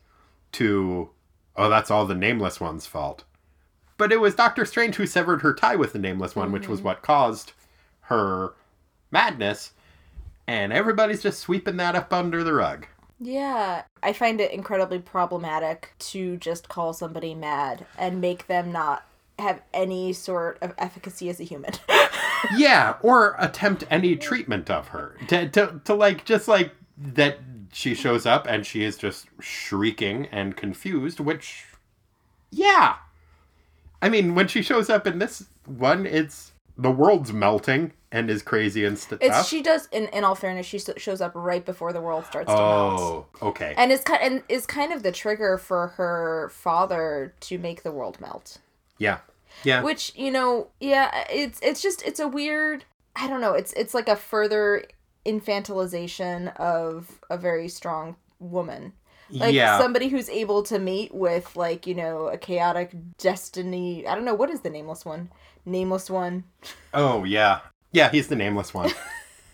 [0.59, 1.11] to,
[1.57, 3.25] oh, that's all the Nameless One's fault.
[3.97, 6.81] But it was Doctor Strange who severed her tie with the Nameless One, which was
[6.81, 6.89] mm-hmm.
[6.89, 7.53] what caused
[8.03, 8.55] her
[9.11, 9.73] madness,
[10.47, 12.87] and everybody's just sweeping that up under the rug.
[13.21, 19.05] Yeah, I find it incredibly problematic to just call somebody mad and make them not
[19.39, 21.73] have any sort of efficacy as a human.
[22.57, 25.17] yeah, or attempt any treatment of her.
[25.29, 27.39] To, to, to like, just like that
[27.73, 31.65] she shows up and she is just shrieking and confused, which,
[32.51, 32.97] yeah.
[34.01, 38.43] I mean, when she shows up in this one, it's the world's melting and is
[38.43, 39.19] crazy and stuff.
[39.21, 39.89] It's she does.
[39.93, 43.27] In in all fairness, she shows up right before the world starts to melt, Oh,
[43.43, 43.75] okay.
[43.77, 47.93] and is kind and is kind of the trigger for her father to make the
[47.93, 48.59] world melt.
[48.99, 49.19] yeah.
[49.65, 49.83] Yeah.
[49.83, 52.85] Which you know, yeah, it's it's just it's a weird.
[53.17, 53.55] I don't know.
[53.55, 54.85] It's it's like a further
[55.29, 58.93] infantilization of a very strong woman.
[59.31, 59.79] Like yeah.
[59.79, 64.07] somebody who's able to mate with like you know a chaotic destiny.
[64.07, 65.29] I don't know what is the nameless one.
[65.69, 66.45] Nameless one.
[66.95, 67.61] Oh, yeah.
[67.93, 68.91] Yeah, he's the nameless one.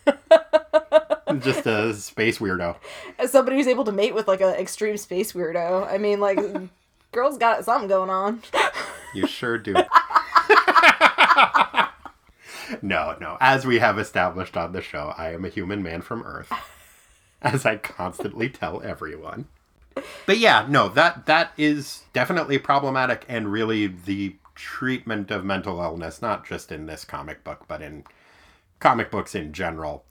[1.39, 2.77] Just a space weirdo.
[3.19, 5.91] As somebody who's able to mate with like an extreme space weirdo.
[5.91, 6.39] I mean, like,
[7.11, 8.41] girl's got something going on.
[9.13, 9.73] You sure do.
[12.81, 13.37] no, no.
[13.39, 16.51] As we have established on the show, I am a human man from Earth.
[17.41, 19.47] As I constantly tell everyone.
[20.25, 26.21] but yeah, no, that that is definitely problematic and really the treatment of mental illness,
[26.21, 28.03] not just in this comic book, but in
[28.79, 30.03] comic books in general,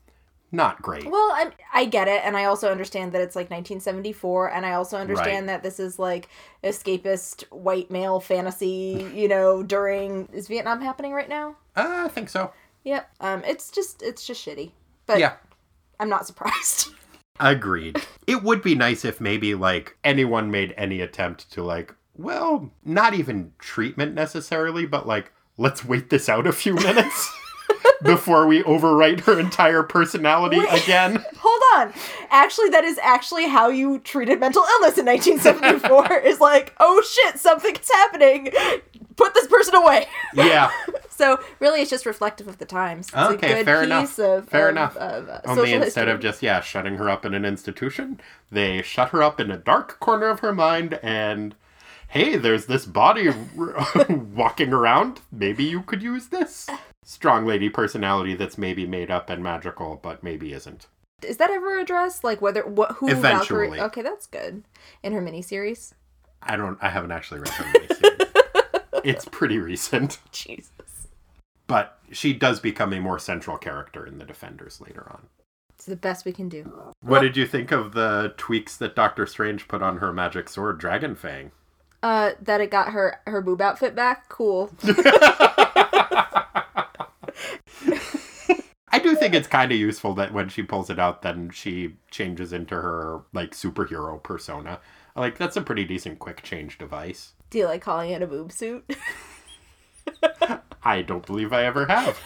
[0.51, 1.05] not great.
[1.05, 4.73] Well, I I get it, and I also understand that it's like 1974, and I
[4.73, 6.29] also understand that this is like
[6.63, 9.11] escapist white male fantasy.
[9.13, 11.57] You know, during is Vietnam happening right now?
[11.75, 12.51] Uh, I think so.
[12.83, 13.09] Yep.
[13.19, 14.71] Um, it's just it's just shitty,
[15.07, 15.33] but Yeah.
[15.99, 16.89] I'm not surprised.
[17.39, 18.01] Agreed.
[18.27, 23.13] it would be nice if maybe like anyone made any attempt to like, well, not
[23.13, 27.31] even treatment necessarily, but like let's wait this out a few minutes
[28.03, 30.83] before we overwrite her entire personality Wait.
[30.83, 31.23] again.
[31.39, 31.93] Hold on.
[32.29, 36.19] Actually, that is actually how you treated mental illness in 1974.
[36.25, 38.51] is like, oh shit, something's happening.
[39.15, 40.05] Put this person away.
[40.33, 40.69] Yeah.
[41.15, 43.07] So really, it's just reflective of the times.
[43.07, 44.19] It's Okay, a good fair piece enough.
[44.19, 44.97] of Fair of- enough.
[44.97, 46.11] Of, uh, Only instead history.
[46.11, 48.19] of just yeah shutting her up in an institution,
[48.51, 51.55] they shut her up in a dark corner of her mind and.
[52.07, 53.29] Hey, there's this body
[54.09, 55.21] walking around.
[55.31, 56.69] Maybe you could use this.
[57.03, 60.87] Strong lady personality that's maybe made up and magical, but maybe isn't.
[61.23, 62.23] is that ever addressed?
[62.23, 63.79] Like whether what who Eventually.
[63.79, 63.81] Valkyrie?
[63.81, 64.63] Okay, that's good.
[65.03, 65.93] In her miniseries.
[66.43, 66.77] I don't.
[66.81, 68.81] I haven't actually read her miniseries.
[69.03, 70.71] it's pretty recent, Jesus.
[71.67, 75.27] But she does become a more central character in the Defenders later on.
[75.75, 76.71] It's the best we can do.
[77.01, 80.79] What did you think of the tweaks that Doctor Strange put on her magic sword,
[80.79, 81.51] Dragon Fang?
[82.01, 84.29] Uh, that it got her her boob outfit back.
[84.29, 84.71] Cool.
[88.89, 91.95] I do think it's kind of useful that when she pulls it out, then she
[92.11, 94.79] changes into her like superhero persona.
[95.15, 97.33] Like that's a pretty decent quick change device.
[97.49, 98.85] Do you like calling it a boob suit?
[100.85, 102.19] I don't believe I ever have.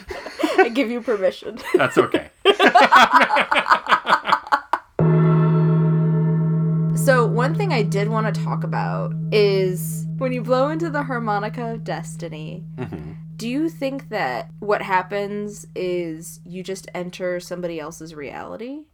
[0.58, 1.58] I give you permission.
[1.74, 2.30] That's okay.
[6.96, 11.04] So, one thing I did want to talk about is when you blow into the
[11.04, 13.16] harmonica of destiny, Mhm.
[13.36, 18.86] do you think that what happens is you just enter somebody else's reality?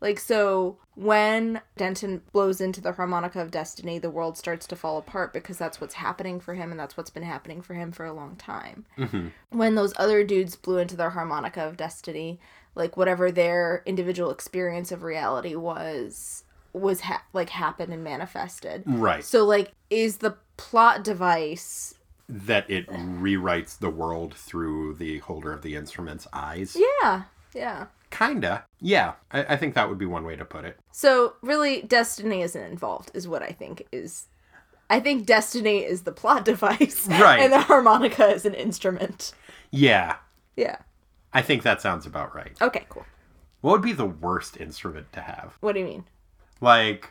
[0.00, 4.96] Like, so when Denton blows into the harmonica of destiny, the world starts to fall
[4.98, 8.06] apart because that's what's happening for him and that's what's been happening for him for
[8.06, 8.86] a long time.
[8.96, 9.32] Mhm.
[9.50, 12.40] When those other dudes blew into their harmonica of destiny,
[12.74, 18.82] like whatever their individual experience of reality was, was ha- like happened and manifested.
[18.86, 19.24] Right.
[19.24, 21.94] So, like, is the plot device
[22.28, 26.76] That it rewrites the world through the holder of the instrument's eyes.
[27.02, 27.24] Yeah,
[27.54, 27.86] yeah.
[28.10, 28.64] Kinda.
[28.80, 29.12] Yeah.
[29.30, 30.78] I, I think that would be one way to put it.
[30.92, 34.26] So really, destiny isn't involved, is what I think is.
[34.88, 37.40] I think destiny is the plot device, Right.
[37.40, 39.32] And the harmonica is an instrument.
[39.70, 40.16] Yeah.
[40.56, 40.78] Yeah.
[41.32, 42.56] I think that sounds about right.
[42.60, 42.84] Okay.
[42.88, 43.06] Cool.
[43.60, 45.56] What would be the worst instrument to have?
[45.60, 46.04] What do you mean?
[46.60, 47.10] Like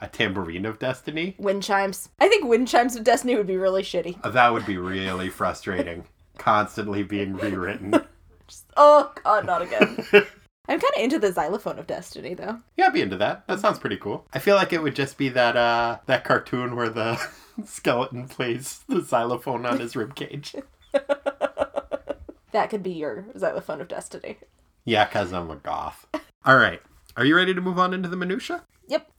[0.00, 1.34] a tambourine of destiny?
[1.38, 2.10] Wind chimes.
[2.20, 4.20] I think wind chimes of destiny would be really shitty.
[4.32, 6.04] That would be really frustrating.
[6.36, 7.94] Constantly being rewritten.
[8.76, 10.04] Oh God, not again.
[10.70, 12.58] I'm kind of into the xylophone of destiny, though.
[12.76, 13.46] Yeah, I'd be into that.
[13.46, 14.26] That sounds pretty cool.
[14.34, 17.18] I feel like it would just be that uh that cartoon where the
[17.64, 20.54] skeleton plays the xylophone on his rib cage.
[22.52, 24.38] That could be your xylophone of destiny.
[24.84, 26.06] Yeah, cause I'm a goth.
[26.44, 26.80] All right,
[27.16, 28.62] are you ready to move on into the minutia?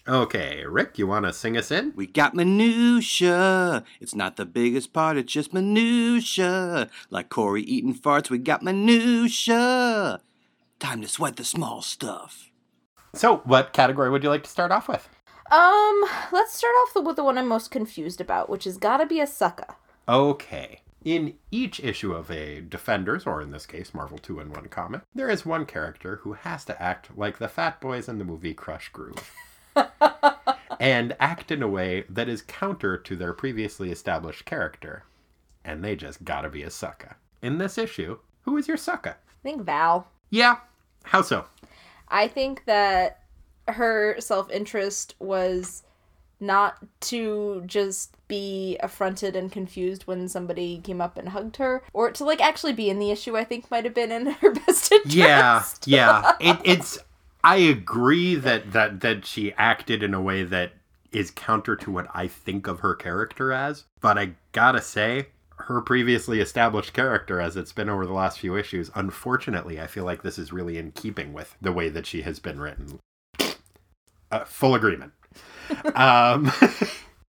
[0.09, 0.15] Yep.
[0.15, 1.93] Okay, Rick, you want to sing us in?
[1.95, 3.83] We got minutia.
[4.01, 6.89] It's not the biggest part, it's just minutia.
[7.11, 10.19] Like Corey eating farts, we got minutia.
[10.79, 12.49] Time to sweat the small stuff.
[13.13, 15.07] So, what category would you like to start off with?
[15.51, 19.19] Um, let's start off with the one I'm most confused about, which is gotta be
[19.19, 19.75] a sucker.
[20.07, 20.81] Okay.
[21.05, 25.01] In each issue of a Defenders, or in this case, Marvel 2 in 1 comic,
[25.13, 28.55] there is one character who has to act like the fat boys in the movie
[28.55, 29.31] Krush Groove.
[30.79, 35.03] and act in a way that is counter to their previously established character.
[35.63, 37.17] And they just gotta be a sucker.
[37.41, 39.17] In this issue, who is your sucker?
[39.27, 40.07] I think Val.
[40.29, 40.57] Yeah.
[41.03, 41.45] How so?
[42.07, 43.23] I think that
[43.67, 45.83] her self interest was
[46.39, 52.11] not to just be affronted and confused when somebody came up and hugged her, or
[52.11, 53.35] to like actually be in the issue.
[53.35, 55.15] I think might have been in her best interest.
[55.15, 56.33] Yeah, yeah.
[56.39, 56.99] It, it's.
[57.43, 60.73] I agree that that that she acted in a way that
[61.11, 63.85] is counter to what I think of her character as.
[64.01, 68.55] But I gotta say, her previously established character, as it's been over the last few
[68.55, 72.21] issues, unfortunately, I feel like this is really in keeping with the way that she
[72.21, 72.99] has been written.
[74.31, 75.11] Uh, full agreement.
[75.95, 76.51] um,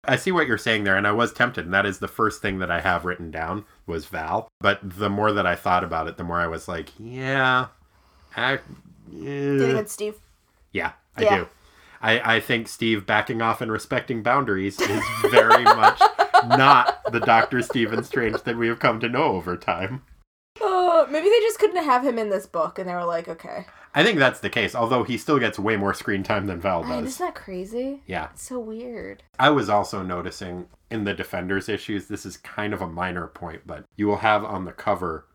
[0.06, 2.42] I see what you're saying there, and I was tempted, and that is the first
[2.42, 4.48] thing that I have written down was Val.
[4.60, 7.68] But the more that I thought about it, the more I was like, yeah,
[8.36, 8.60] I,
[9.10, 10.16] Do you think yeah, it's Steve?
[10.72, 11.38] yeah, I Yeah.
[11.38, 11.48] do.
[12.02, 15.02] I, I think Steve backing off and respecting boundaries is
[15.32, 16.02] very much
[16.48, 20.02] not the Doctor Stephen Strange that we have come to know over time.
[20.62, 23.66] Oh, maybe they just couldn't have him in this book, and they were like, okay.
[23.96, 26.84] I think that's the case, although he still gets way more screen time than Val
[26.84, 27.06] does.
[27.06, 28.02] isn't that crazy?
[28.08, 28.30] Yeah.
[28.34, 29.24] It's so weird.
[29.40, 33.62] I was also noticing in the Defenders issues, this is kind of a minor point,
[33.66, 35.26] but you will have on the cover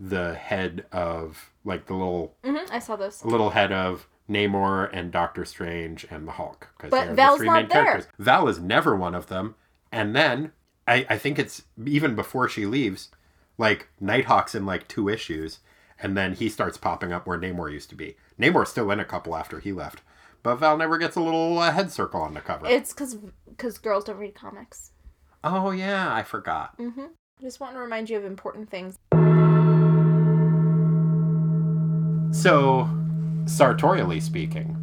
[0.00, 3.24] the head of, like, the little hmm I saw this.
[3.24, 6.68] little head of Namor and Doctor Strange and the Hulk.
[6.78, 8.04] 'cause But they're Val's not there.
[8.18, 9.54] Val is never one of them.
[9.90, 10.52] And then
[10.86, 13.10] I, I think it's even before she leaves,
[13.56, 15.60] like Nighthawk's in like two issues,
[16.00, 18.16] and then he starts popping up where Namor used to be.
[18.38, 20.02] Namor's still in a couple after he left.
[20.44, 22.66] But Val never gets a little uh, head circle on the cover.
[22.66, 23.16] It's because
[23.48, 24.92] because girls don't read comics.
[25.42, 26.76] oh yeah, I forgot.
[26.78, 27.06] Mm-hmm.
[27.40, 28.96] I just want to remind you of important things.
[32.32, 32.88] So,
[33.46, 34.74] sartorially speaking,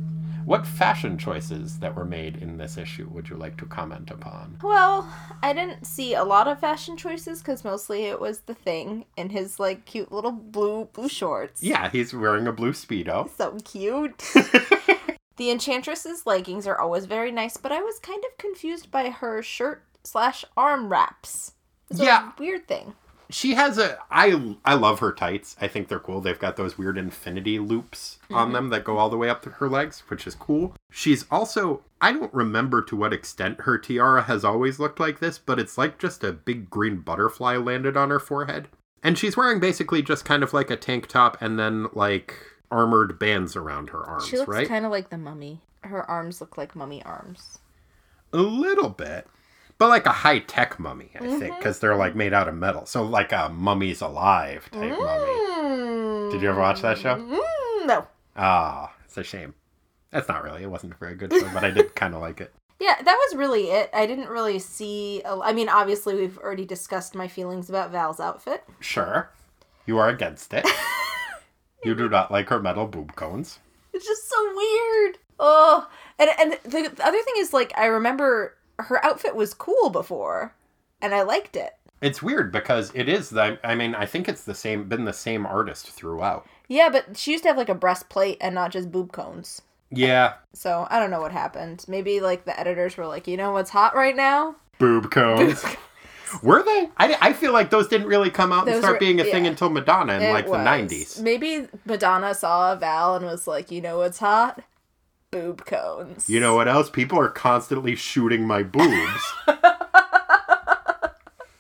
[0.45, 4.59] what fashion choices that were made in this issue would you like to comment upon?
[4.61, 9.05] Well, I didn't see a lot of fashion choices because mostly it was the thing
[9.15, 11.63] in his like cute little blue blue shorts.
[11.63, 13.29] Yeah, he's wearing a blue speedo.
[13.37, 14.17] so cute.
[15.37, 19.41] the Enchantress's leggings are always very nice, but I was kind of confused by her
[19.41, 21.53] shirt slash arm wraps.
[21.89, 22.29] It's Yeah.
[22.37, 22.93] a weird thing.
[23.29, 25.55] She has a I I love her tights.
[25.59, 26.21] I think they're cool.
[26.21, 28.53] They've got those weird infinity loops on mm-hmm.
[28.53, 30.75] them that go all the way up to her legs, which is cool.
[30.91, 35.37] She's also I don't remember to what extent her tiara has always looked like this,
[35.37, 38.67] but it's like just a big green butterfly landed on her forehead.
[39.01, 42.35] And she's wearing basically just kind of like a tank top and then like
[42.71, 44.67] armored bands around her arms, She looks right?
[44.67, 45.61] kind of like the mummy.
[45.81, 47.59] Her arms look like mummy arms.
[48.33, 49.27] A little bit.
[49.77, 51.39] But like a high tech mummy, I Mm-hmm.
[51.39, 52.85] think, because they're like made out of metal.
[52.85, 56.31] So like a mummy's alive type mummy.
[56.31, 57.15] Did you ever watch that show?
[57.15, 58.07] Mm, no.
[58.37, 59.53] Ah, it's a shame.
[60.11, 60.63] That's not really.
[60.63, 62.53] It wasn't a very good show, but I did kind of like it.
[62.79, 63.89] Yeah, that was really it.
[63.93, 65.21] I didn't really see.
[65.25, 68.63] A, I mean, obviously, we've already discussed my feelings about Val's outfit.
[68.81, 69.29] Sure.
[69.85, 70.65] You are against it.
[71.83, 73.59] you do not like her metal boob cones.
[73.93, 75.17] It's just so weird.
[75.39, 75.87] Oh,
[76.19, 80.53] and and the other thing is like I remember her outfit was cool before,
[81.01, 81.73] and I liked it.
[82.01, 85.13] It's weird because it is the I mean, I think it's the same been the
[85.13, 86.45] same artist throughout.
[86.67, 89.61] Yeah, but she used to have like a breastplate and not just boob cones.
[89.91, 91.85] Yeah, So I don't know what happened.
[91.87, 94.55] Maybe like the editors were like, you know what's hot right now?
[94.77, 95.63] boob cones.
[96.43, 96.89] Were they?
[96.97, 99.47] I, I feel like those didn't really come out and start were- being a thing
[99.47, 101.21] until Madonna in It like the 90s.
[101.21, 104.61] Maybe Madonna saw Val and was like, you know what's hot?
[105.31, 106.29] Boob cones.
[106.29, 106.89] You know what else?
[106.89, 109.33] People are constantly shooting my boobs.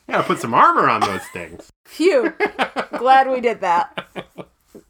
[0.07, 1.69] Gotta put some armor on those things.
[1.85, 2.33] Phew.
[2.97, 4.05] Glad we did that.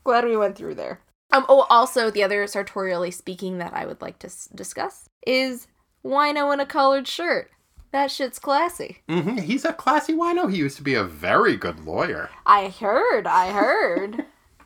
[0.04, 1.00] Glad we went through there.
[1.32, 1.46] Um.
[1.50, 5.68] Oh, also the other sartorially speaking that I would like to s- discuss is
[6.06, 7.50] wino in a colored shirt.
[7.92, 8.98] That shit's classy.
[9.10, 9.38] Mm-hmm.
[9.38, 10.52] He's a classy wino.
[10.52, 12.30] He used to be a very good lawyer.
[12.46, 13.26] I heard.
[13.26, 14.26] I heard.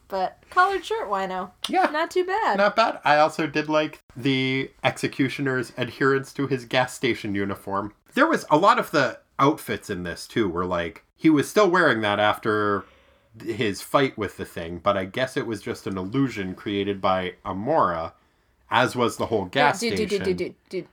[0.10, 1.51] But collared shirt wino.
[1.70, 1.86] Yeah.
[1.91, 2.57] Not too bad.
[2.57, 2.99] Not bad.
[3.05, 7.93] I also did like the executioner's adherence to his gas station uniform.
[8.16, 11.70] There was a lot of the outfits in this too were like he was still
[11.70, 12.84] wearing that after
[13.41, 17.36] his fight with the thing, but I guess it was just an illusion created by
[17.45, 18.14] Amora,
[18.70, 20.10] as was the whole gas dude, station.
[20.10, 20.88] dude, dude, dude, dude, dude.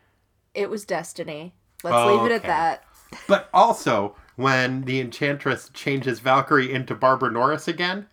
[0.54, 1.54] It was destiny.
[1.82, 2.84] Let's Oh, leave it at that.
[3.28, 8.06] But also, when the Enchantress changes Valkyrie into Barbara Norris again,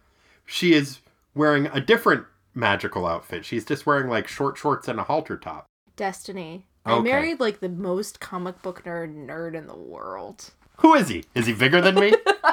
[0.45, 0.99] she is
[1.33, 3.45] wearing a different magical outfit.
[3.45, 5.65] She's just wearing like short shorts and a halter top.
[5.95, 6.65] Destiny.
[6.85, 10.51] I married like the most comic book nerd nerd in the world.
[10.77, 11.23] Who is he?
[11.33, 12.13] Is he bigger than me?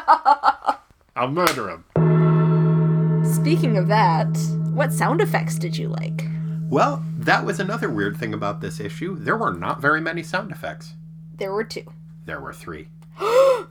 [1.16, 1.84] I'll murder him.
[3.24, 4.28] Speaking of that,
[4.72, 6.24] what sound effects did you like?
[6.68, 9.16] Well, that was another weird thing about this issue.
[9.18, 10.94] There were not very many sound effects.
[11.36, 11.84] There were two.
[12.26, 12.88] There were three.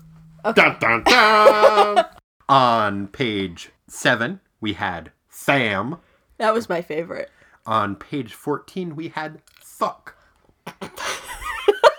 [0.45, 0.61] Okay.
[0.61, 2.05] Dun, dun, dun!
[2.47, 5.97] On page seven, we had Tham.
[6.37, 7.29] That was my favorite.
[7.65, 10.15] On page 14, we had Thuck.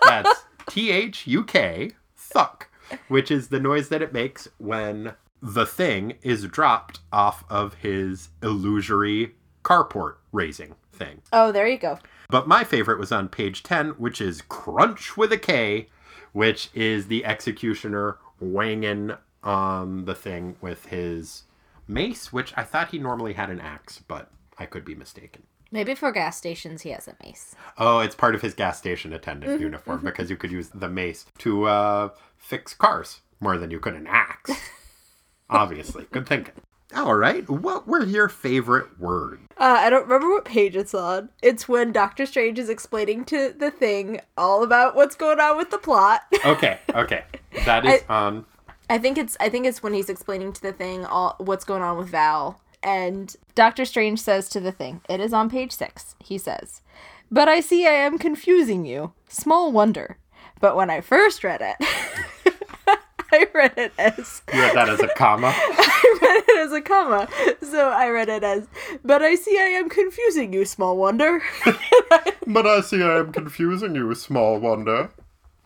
[0.04, 2.68] That's T H U K, Thuck,
[3.08, 8.30] which is the noise that it makes when the thing is dropped off of his
[8.42, 9.34] illusory
[9.64, 11.22] carport raising thing.
[11.32, 11.98] Oh, there you go.
[12.28, 15.88] But my favorite was on page 10, which is Crunch with a K,
[16.32, 19.12] which is the executioner wanging
[19.42, 21.44] on the thing with his
[21.90, 25.42] mace, which I thought he normally had an axe, but I could be mistaken.
[25.72, 27.54] Maybe for gas stations he has a mace.
[27.78, 31.26] Oh, it's part of his gas station attendant uniform because you could use the mace
[31.38, 34.50] to uh, fix cars more than you could an axe.
[35.50, 36.06] Obviously.
[36.10, 36.54] Good thinking.
[36.94, 37.48] All right.
[37.48, 39.42] What were your favorite words?
[39.56, 41.28] Uh, I don't remember what page it's on.
[41.40, 45.70] It's when Doctor Strange is explaining to the thing all about what's going on with
[45.70, 46.22] the plot.
[46.44, 47.24] Okay, okay.
[47.64, 48.46] That is I- on.
[48.90, 51.80] I think it's I think it's when he's explaining to the thing all what's going
[51.80, 52.60] on with Val.
[52.82, 56.16] And Doctor Strange says to the thing, it is on page six.
[56.18, 56.82] He says,
[57.30, 59.12] But I see I am confusing you.
[59.28, 60.18] Small wonder.
[60.60, 61.76] But when I first read it,
[63.32, 65.52] I read it as You read that as a comma.
[65.54, 67.28] I read it as a comma.
[67.62, 68.66] So I read it as,
[69.04, 71.40] But I see I am confusing you, small wonder.
[72.46, 75.10] But I see I am confusing you, small wonder.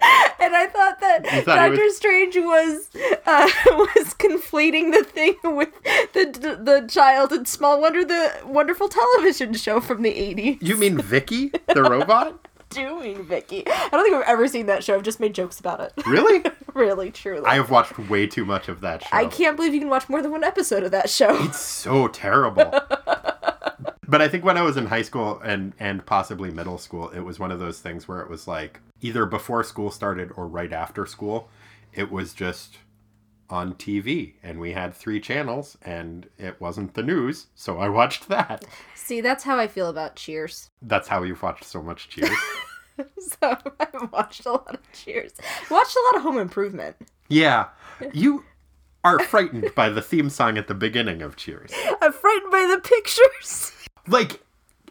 [0.41, 2.91] And I thought that thought Doctor was- Strange was
[3.25, 5.71] uh, was conflating the thing with
[6.13, 10.59] the the child in Small Wonder, the wonderful television show from the eighties.
[10.61, 12.47] You mean Vicky, the robot?
[12.71, 13.63] Doing Vicky.
[13.67, 14.97] I don't think I've ever seen that show.
[14.97, 15.93] I've just made jokes about it.
[16.07, 16.45] Really?
[16.75, 17.47] really, truly.
[17.47, 19.09] I have watched way too much of that show.
[19.13, 21.43] I can't believe you can watch more than one episode of that show.
[21.45, 22.71] It's so terrible.
[24.09, 27.21] But I think when I was in high school and and possibly middle school, it
[27.21, 30.73] was one of those things where it was like either before school started or right
[30.73, 31.49] after school.
[31.93, 32.79] It was just
[33.51, 38.29] on TV and we had three channels and it wasn't the news, so I watched
[38.29, 38.65] that.
[38.95, 40.71] See, that's how I feel about Cheers.
[40.81, 42.31] That's how you've watched so much Cheers.
[43.19, 45.33] So I've watched a lot of Cheers.
[45.69, 46.95] Watched a lot of Home Improvement.
[47.29, 47.71] yeah.
[48.13, 48.45] You
[49.03, 51.73] are frightened by the theme song at the beginning of Cheers.
[52.01, 53.73] I'm frightened by the pictures.
[54.09, 54.41] Like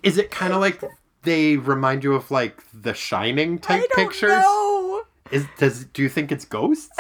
[0.02, 0.82] is it kind of like
[1.24, 4.42] they remind you of like the shining type I don't pictures?
[4.42, 5.04] know.
[5.32, 6.90] Is does do you think it's ghosts?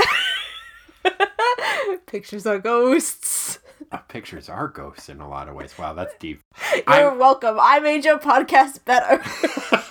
[2.05, 3.59] Pictures are ghosts.
[3.91, 5.76] Uh, pictures are ghosts in a lot of ways.
[5.78, 6.39] Wow, that's deep.
[6.74, 7.57] You're I'm- welcome.
[7.59, 9.22] I made your podcast better.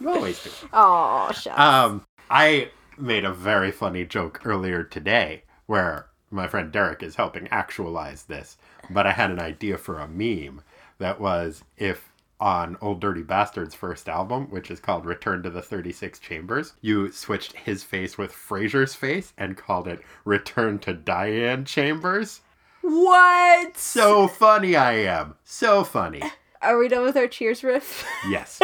[0.00, 0.50] You always do.
[0.72, 1.58] Oh, shucks.
[1.58, 7.48] Um, I made a very funny joke earlier today where my friend Derek is helping
[7.48, 8.58] actualize this,
[8.90, 10.60] but I had an idea for a meme
[10.98, 15.62] that was if on Old Dirty Bastard's first album, which is called Return to the
[15.62, 21.64] 36 Chambers, you switched his face with Frasier's face and called it Return to Diane
[21.64, 22.40] Chambers.
[22.82, 23.76] what?
[23.76, 25.36] So funny I am.
[25.44, 26.22] So funny.
[26.62, 28.06] Are we done with our cheers riff?
[28.28, 28.60] Yes.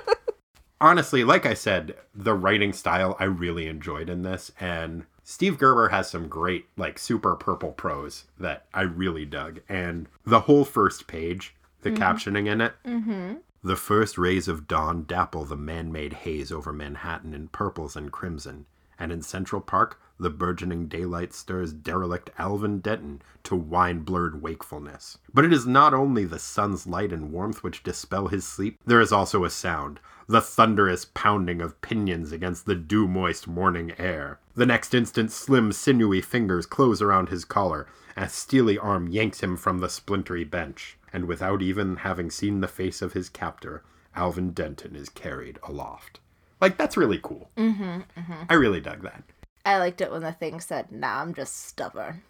[0.80, 5.90] Honestly, like I said, the writing style I really enjoyed in this, and Steve Gerber
[5.90, 9.60] has some great, like, super purple prose that I really dug.
[9.68, 13.34] And the whole first page, the captioning in it, Mm-hmm.
[13.62, 18.10] the first rays of dawn dapple the man made haze over Manhattan in purples and
[18.10, 18.64] crimson.
[18.98, 25.18] And in Central Park, the burgeoning daylight stirs derelict Alvin Denton to wine blurred wakefulness.
[25.32, 29.00] But it is not only the sun's light and warmth which dispel his sleep, there
[29.00, 34.38] is also a sound the thunderous pounding of pinions against the dew moist morning air.
[34.54, 39.56] The next instant, slim, sinewy fingers close around his collar, a steely arm yanks him
[39.56, 43.82] from the splintery bench, and without even having seen the face of his captor,
[44.14, 46.20] Alvin Denton is carried aloft.
[46.60, 47.50] Like, that's really cool.
[47.56, 48.00] Mm-hmm,
[48.48, 49.22] I really dug that.
[49.64, 52.22] I liked it when the thing said, nah, I'm just stubborn.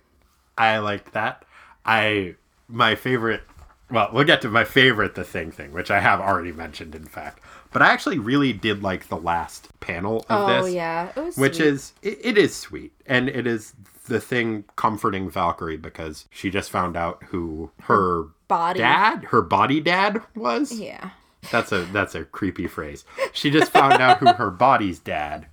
[0.56, 1.44] I liked that.
[1.86, 2.34] I,
[2.66, 3.42] my favorite,
[3.90, 7.04] well, we'll get to my favorite The Thing thing, which I have already mentioned, in
[7.04, 7.40] fact.
[7.72, 10.62] But I actually really did like the last panel of this.
[10.62, 10.74] Oh, this.
[10.74, 11.12] yeah.
[11.14, 11.66] It was which sweet.
[11.66, 13.74] is it, it is sweet and it is
[14.06, 18.78] the thing comforting valkyrie because she just found out who her body.
[18.78, 21.10] dad her body dad was Yeah.
[21.50, 23.04] That's a that's a creepy phrase.
[23.32, 25.46] She just found out who her body's dad.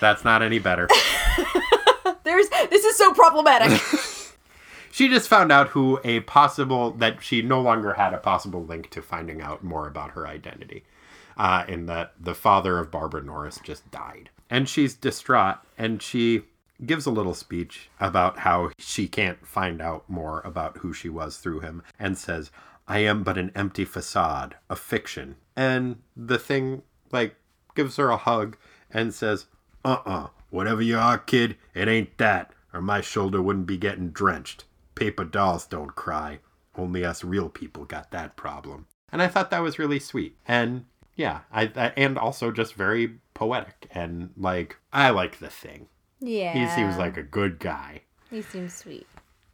[0.00, 0.88] That's not any better.
[2.24, 3.80] There's this is so problematic.
[4.90, 8.90] she just found out who a possible that she no longer had a possible link
[8.90, 10.84] to finding out more about her identity
[11.36, 14.30] uh, in that the father of barbara norris just died.
[14.48, 16.42] And she's distraught and she
[16.84, 21.36] gives a little speech about how she can't find out more about who she was
[21.36, 22.50] through him and says
[22.88, 25.36] i am but an empty facade a fiction.
[25.56, 27.34] And the thing like
[27.74, 28.56] gives her a hug
[28.90, 29.46] and says
[29.84, 34.64] uh-uh whatever you are kid it ain't that or my shoulder wouldn't be getting drenched.
[34.94, 36.38] Paper dolls don't cry.
[36.76, 38.86] Only us real people got that problem.
[39.12, 40.36] And i thought that was really sweet.
[40.46, 40.84] And
[41.16, 45.88] yeah I, I and also just very poetic and like i like the thing.
[46.20, 46.52] Yeah.
[46.52, 48.02] he seems like a good guy.
[48.30, 49.06] He seems sweet.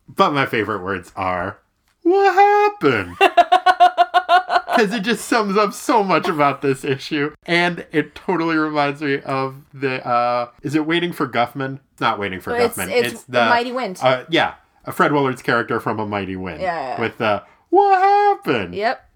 [0.09, 1.59] but my favorite words are
[2.09, 8.57] what happened because it just sums up so much about this issue and it totally
[8.57, 12.76] reminds me of the uh is it waiting for guffman it's not waiting for It's-
[12.76, 13.98] guffman it's The Mighty Wind.
[14.02, 14.54] uh, yeah
[14.84, 19.11] a fred willard's character from a mighty wind Yeah, with the what happened Yep.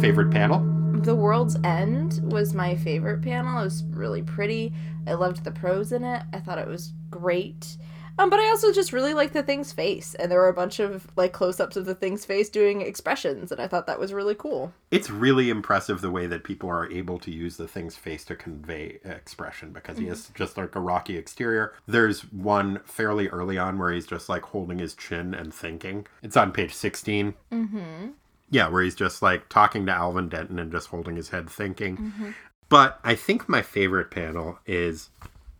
[0.00, 0.60] favorite panel
[1.02, 3.60] The World's End was my favorite panel.
[3.60, 4.72] It was really pretty.
[5.06, 6.22] I loved the prose in it.
[6.32, 7.76] I thought it was great.
[8.18, 10.80] Um, but I also just really like the thing's face, and there were a bunch
[10.80, 14.34] of like close-ups of the thing's face doing expressions, and I thought that was really
[14.34, 14.72] cool.
[14.90, 18.36] It's really impressive the way that people are able to use the thing's face to
[18.36, 21.74] convey expression because he has just like a rocky exterior.
[21.86, 26.06] There's one fairly early on where he's just like holding his chin and thinking.
[26.22, 27.34] It's on page 16.
[27.52, 28.08] Mm-hmm.
[28.50, 32.34] Yeah, where he's just like talking to Alvin Denton and just holding his head thinking.
[32.68, 35.10] But I think my favorite panel is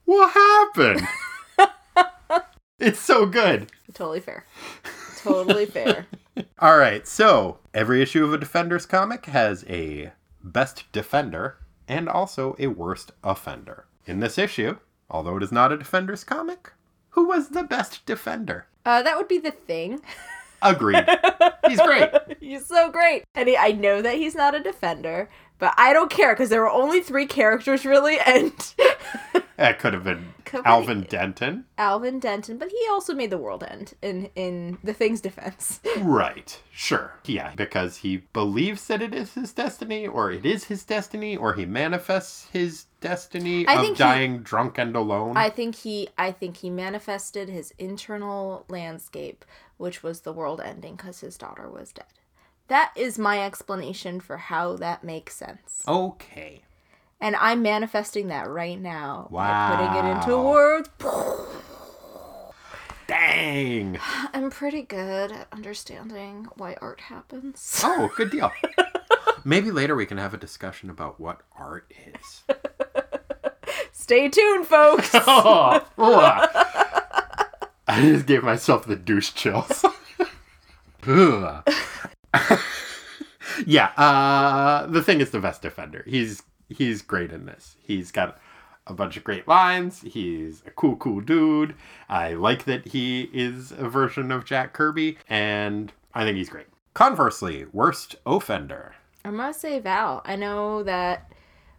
[0.04, 1.06] what happened?
[2.78, 3.70] it's so good.
[3.94, 4.44] Totally fair.
[5.22, 6.06] Totally fair.
[6.58, 10.12] All right, so every issue of a Defenders comic has a
[10.42, 11.56] best defender
[11.88, 13.86] and also a worst offender.
[14.06, 14.76] In this issue,
[15.10, 16.72] although it is not a Defenders comic,
[17.10, 18.66] who was the best defender?
[18.84, 20.00] Uh, that would be the thing.
[20.62, 21.04] Agreed.
[21.68, 22.10] He's great.
[22.40, 23.24] He's so great.
[23.34, 25.28] And he, I know that he's not a defender,
[25.58, 28.52] but I don't care because there were only three characters really, and
[29.56, 31.64] That could have been Could be- Alvin Denton.
[31.78, 35.80] Alvin Denton, but he also made the world end in in the thing's defense.
[35.98, 36.60] Right.
[36.72, 37.14] Sure.
[37.24, 41.54] Yeah, because he believes that it is his destiny, or it is his destiny, or
[41.54, 45.38] he manifests his destiny I of think he- dying drunk and alone.
[45.38, 49.42] I think he I think he manifested his internal landscape,
[49.78, 52.04] which was the world ending because his daughter was dead.
[52.68, 55.82] That is my explanation for how that makes sense.
[55.86, 56.62] Okay.
[57.20, 60.88] And I'm manifesting that right now by putting it into words.
[63.06, 63.98] Dang.
[64.34, 67.80] I'm pretty good at understanding why art happens.
[67.84, 68.52] Oh, good deal.
[69.44, 72.42] Maybe later we can have a discussion about what art is.
[73.92, 75.10] Stay tuned, folks.
[75.14, 75.82] oh.
[77.88, 79.84] I just gave myself the douche chills.
[83.64, 86.04] Yeah, uh, the thing is the best defender.
[86.06, 87.76] He's he's great in this.
[87.82, 88.38] He's got
[88.86, 90.02] a bunch of great lines.
[90.02, 91.74] He's a cool, cool dude.
[92.08, 96.66] I like that he is a version of Jack Kirby, and I think he's great.
[96.94, 98.94] Conversely, worst offender.
[99.24, 101.32] I must say, Val, I know that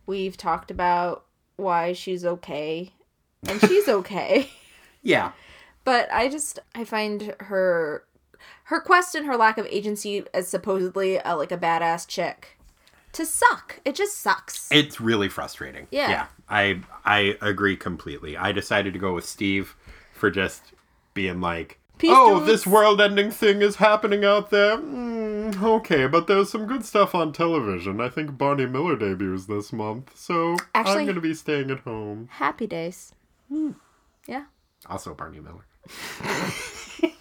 [0.06, 2.92] we've talked about why she's okay,
[3.48, 4.50] and she's okay.
[5.02, 5.32] Yeah,
[5.84, 8.04] but I just I find her
[8.66, 12.58] her quest and her lack of agency as supposedly like a badass chick
[13.14, 13.80] to suck.
[13.86, 14.70] It just sucks.
[14.72, 15.88] It's really frustrating.
[15.92, 16.10] Yeah.
[16.10, 16.26] Yeah.
[16.50, 18.38] I I agree completely.
[18.38, 19.76] I decided to go with Steve
[20.14, 20.74] for just
[21.14, 22.46] being like, Peace, oh, dudes.
[22.48, 24.78] this world ending thing is happening out there.
[24.78, 28.00] Mm, okay, but there's some good stuff on television.
[28.00, 31.80] I think Barney Miller debuts this month, so Actually- I'm going to be staying at
[31.80, 32.30] home.
[32.32, 33.14] Happy days.
[34.28, 34.44] Yeah.
[34.88, 35.66] also Barney Miller.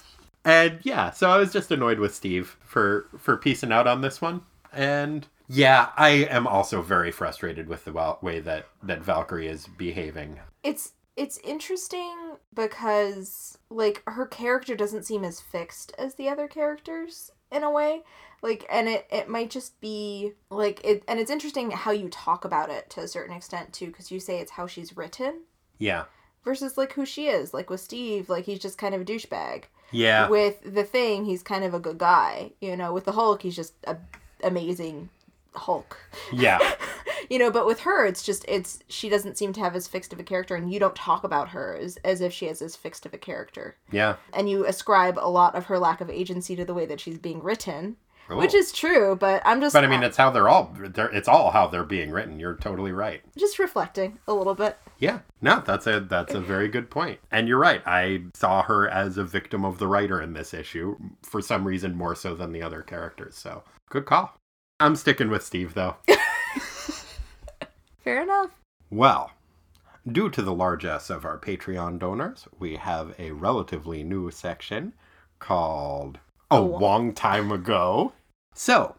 [0.46, 4.22] and yeah, so I was just annoyed with Steve for for piecing out on this
[4.22, 4.42] one.
[4.72, 10.38] And yeah, I am also very frustrated with the way that that Valkyrie is behaving.
[10.62, 17.30] It's it's interesting because like her character doesn't seem as fixed as the other characters
[17.50, 18.02] in a way
[18.42, 22.44] like and it it might just be like it and it's interesting how you talk
[22.44, 25.42] about it to a certain extent too because you say it's how she's written
[25.78, 26.04] Yeah.
[26.44, 29.64] versus like who she is like with steve like he's just kind of a douchebag
[29.92, 30.28] Yeah.
[30.28, 33.56] with the thing he's kind of a good guy you know with the hulk he's
[33.56, 33.96] just a
[34.42, 35.08] amazing
[35.54, 35.96] hulk
[36.32, 36.58] Yeah.
[37.30, 40.12] you know but with her it's just it's she doesn't seem to have as fixed
[40.12, 42.76] of a character and you don't talk about her as, as if she has as
[42.76, 44.16] fixed of a character Yeah.
[44.34, 47.18] and you ascribe a lot of her lack of agency to the way that she's
[47.18, 47.96] being written
[48.28, 48.58] which Oh.
[48.58, 50.74] is true but i'm just But I mean, it's how they're all.
[50.78, 52.40] They're, it's all how they're being written.
[52.40, 53.22] You're totally right.
[53.38, 55.20] just reflecting a little bit Yeah.
[55.40, 57.20] No, that's a that's a very good point.
[57.30, 57.82] And you're right.
[57.86, 61.94] I saw her as a victim of the writer in this issue for some reason
[61.96, 63.36] more so than the other characters.
[63.36, 64.34] So good call.
[64.80, 65.96] I'm sticking with Steve though.
[68.04, 68.50] fair enough
[68.90, 69.32] well,
[70.10, 74.92] due to the largesse of our Patreon donors, we have a relatively new section
[75.40, 76.18] called
[76.50, 78.12] A Long Time Ago.
[78.54, 78.96] So,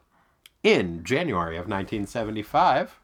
[0.64, 3.00] in January of 1975,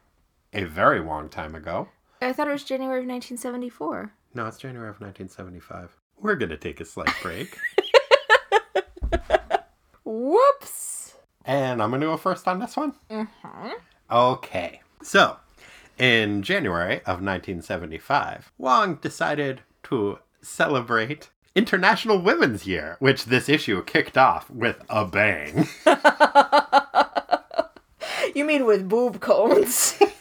[0.52, 1.88] a very long time ago,
[2.20, 5.96] i thought it was january of 1974 No, it's January of 1975.
[6.20, 7.58] We're going to take a slight break.
[10.04, 11.14] whoops
[11.44, 12.94] and I'm going to go first on this one.
[13.10, 13.70] Mm-hmm.
[14.10, 14.80] Okay.
[15.02, 15.36] So,
[15.98, 24.18] in January of 1975, Wong decided to celebrate International Women's Year, which this issue kicked
[24.18, 25.68] off with a bang.
[28.34, 30.00] you mean with boob cones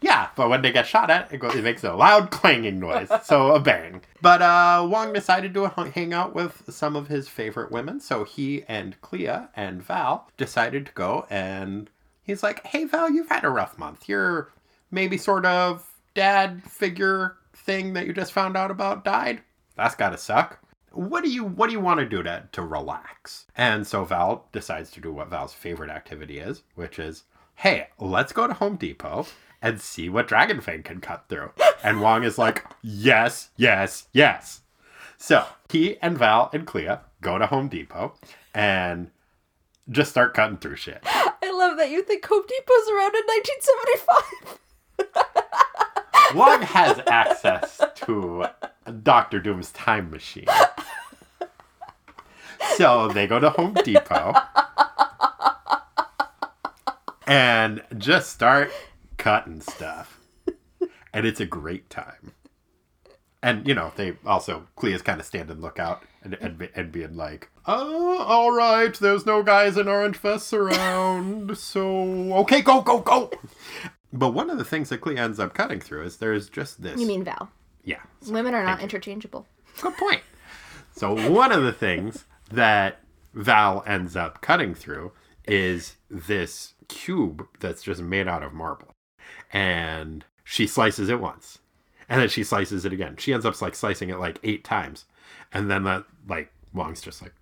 [0.00, 3.08] Yeah, but when they get shot at, it, goes, it makes a loud clanging noise,
[3.22, 4.02] so a bang.
[4.20, 8.64] But uh, Wong decided to hang out with some of his favorite women, so he
[8.66, 11.88] and Clea and Val decided to go and
[12.22, 14.08] he's like, "Hey Val, you've had a rough month.
[14.08, 14.50] Your
[14.90, 19.40] maybe sort of dad figure thing that you just found out about died.
[19.76, 20.58] That's gotta suck.
[20.92, 23.46] What do you what do you want to do to to relax?
[23.56, 27.24] And so Val decides to do what Val's favorite activity is, which is,
[27.56, 29.26] hey, let's go to Home Depot
[29.62, 31.52] and see what Dragonfang can cut through.
[31.82, 34.60] And Wong is like, yes, yes, yes.
[35.16, 38.14] So he and Val and Clea go to Home Depot
[38.54, 39.10] and
[39.88, 41.00] just start cutting through shit.
[41.04, 44.58] I love that you think Home Depot's around in 1975.
[46.34, 48.46] Wong has access to
[49.02, 50.46] Doctor Doom's time machine.
[52.76, 54.34] So they go to Home Depot
[57.26, 58.70] and just start
[59.18, 60.20] cutting stuff.
[61.12, 62.32] And it's a great time.
[63.42, 67.50] And, you know, they also, Clea's kind of standing lookout and, and, and being like,
[67.66, 73.30] oh, all right, there's no guys in orange vests around, so okay, go, go, go.
[74.12, 77.00] But one of the things that Clea ends up cutting through is there's just this.
[77.00, 77.50] You mean Val?
[77.84, 78.00] Yeah.
[78.28, 79.46] Women are not interchangeable.
[79.80, 80.20] Good point.
[80.94, 83.00] So one of the things that
[83.34, 85.12] Val ends up cutting through
[85.46, 88.94] is this cube that's just made out of marble.
[89.52, 91.58] And she slices it once.
[92.08, 93.16] And then she slices it again.
[93.16, 95.06] She ends up like slicing it like eight times.
[95.52, 97.32] And then that like Wong's just like,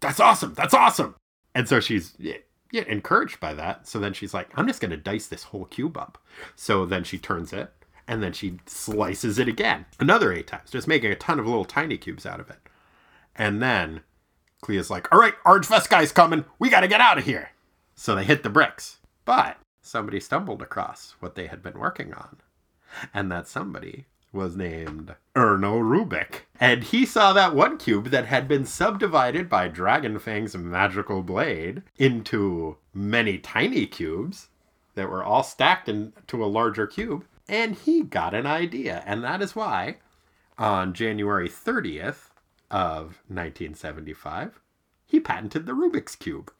[0.00, 0.54] That's awesome.
[0.54, 1.14] That's awesome.
[1.54, 2.14] And so she's
[2.70, 3.86] yeah, encouraged by that.
[3.86, 6.18] So then she's like, I'm just gonna dice this whole cube up.
[6.54, 7.72] So then she turns it
[8.08, 9.86] and then she slices it again.
[9.98, 12.58] Another eight times, just making a ton of little tiny cubes out of it.
[13.34, 14.00] And then
[14.60, 16.44] Clea's like, all right, Orange Fest guy's coming.
[16.58, 17.50] We got to get out of here.
[17.94, 18.98] So they hit the bricks.
[19.24, 22.38] But somebody stumbled across what they had been working on.
[23.12, 26.42] And that somebody was named Erno Rubik.
[26.60, 32.76] And he saw that one cube that had been subdivided by Dragonfang's magical blade into
[32.92, 34.48] many tiny cubes
[34.94, 37.24] that were all stacked into a larger cube.
[37.48, 39.02] And he got an idea.
[39.06, 39.98] And that is why
[40.58, 42.30] on January 30th
[42.70, 44.60] of 1975,
[45.06, 46.52] he patented the Rubik's Cube.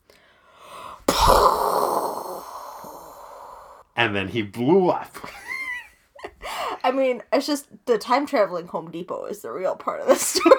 [3.96, 5.16] and then he blew up.
[6.86, 10.14] I mean, it's just the time traveling Home Depot is the real part of the
[10.14, 10.54] story.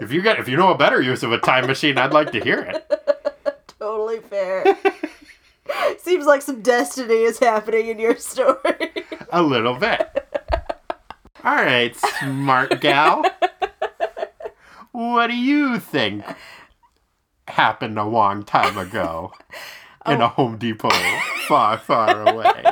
[0.00, 2.32] if you get if you know a better use of a time machine, I'd like
[2.32, 3.64] to hear it.
[3.78, 4.64] totally fair.
[5.98, 8.90] Seems like some destiny is happening in your story.
[9.30, 10.26] A little bit.
[11.44, 13.24] All right, smart gal.
[14.90, 16.24] What do you think
[17.46, 19.34] happened a long time ago
[20.04, 20.24] in oh.
[20.24, 20.90] a Home Depot
[21.46, 22.64] far, far away?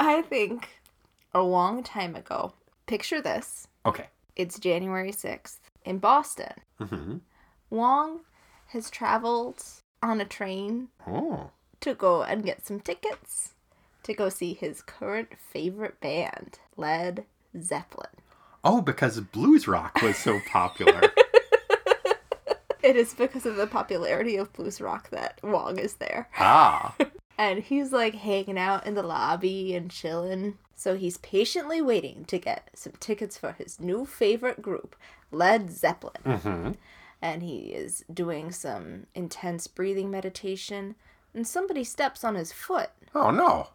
[0.00, 0.68] I think
[1.32, 2.52] a long time ago.
[2.86, 3.68] Picture this.
[3.86, 4.06] Okay.
[4.36, 6.52] It's January 6th in Boston.
[6.80, 7.16] Mm-hmm.
[7.70, 8.20] Wong
[8.68, 9.62] has traveled
[10.02, 11.50] on a train Oh.
[11.80, 13.54] to go and get some tickets
[14.02, 17.24] to go see his current favorite band, Led
[17.60, 18.08] Zeppelin.
[18.64, 21.00] Oh, because blues rock was so popular.
[22.82, 26.28] It is because of the popularity of blues rock that Wong is there.
[26.38, 26.94] ah.
[27.38, 30.56] And he's like hanging out in the lobby and chilling.
[30.80, 34.96] So he's patiently waiting to get some tickets for his new favorite group,
[35.30, 36.14] Led Zeppelin.
[36.24, 36.70] Mm-hmm.
[37.20, 40.94] And he is doing some intense breathing meditation.
[41.34, 42.88] And somebody steps on his foot.
[43.14, 43.68] Oh no.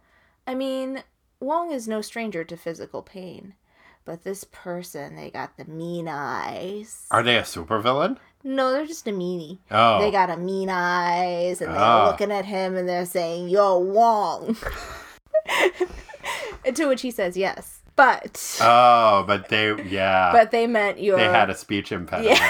[0.47, 1.03] I mean,
[1.39, 3.53] Wong is no stranger to physical pain.
[4.03, 7.05] But this person, they got the mean eyes.
[7.11, 8.17] Are they a supervillain?
[8.43, 9.59] No, they're just a meanie.
[9.69, 10.01] Oh.
[10.01, 12.07] They got a mean eyes, and they're Ah.
[12.07, 14.57] looking at him, and they're saying, "Yo, Wong."
[16.73, 20.31] To which he says yes, but Oh, but they yeah.
[20.31, 21.17] but they meant you're.
[21.17, 22.39] they had a speech impediment.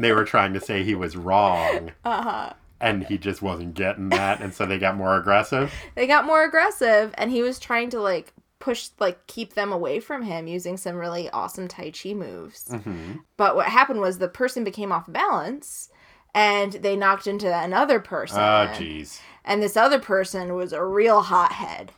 [0.00, 1.90] They were trying to say he was wrong.
[2.04, 2.52] uh-huh.
[2.80, 5.72] And he just wasn't getting that, and so they got more aggressive.
[5.96, 9.98] They got more aggressive, and he was trying to like push, like keep them away
[9.98, 12.66] from him using some really awesome Tai Chi moves.
[12.70, 13.14] Mm-hmm.
[13.36, 15.88] But what happened was the person became off balance,
[16.32, 18.38] and they knocked into another person.
[18.38, 19.18] Oh, jeez.
[19.44, 21.90] and this other person was a real hothead.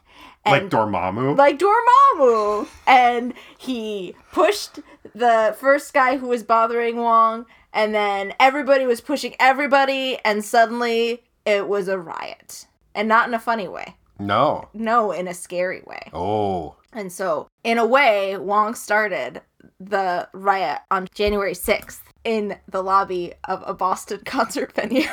[0.47, 1.36] Like And Dormammu.
[1.36, 2.66] like Dormammu.
[2.86, 4.80] And he pushed
[5.14, 11.22] the first guy who was bothering Wong, and then everybody was pushing everybody, and suddenly
[11.45, 12.66] it was a riot.
[12.95, 13.97] And not in a funny way.
[14.18, 14.68] no.
[14.74, 16.11] No, in a scary way.
[16.12, 16.76] Oh.
[16.93, 19.43] And so, in a way, Wong started
[19.78, 25.07] the riot on January 6th in the lobby of a Boston concert venue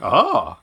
[0.00, 0.56] Oh.
[0.58, 0.60] Ah.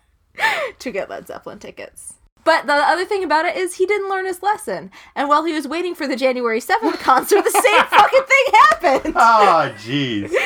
[0.79, 2.15] to get Led Zeppelin tickets.
[2.47, 4.89] But the other thing about it is he didn't learn his lesson.
[5.17, 9.15] And while he was waiting for the January 7th concert, the same fucking thing happened.
[9.17, 10.33] Oh, jeez.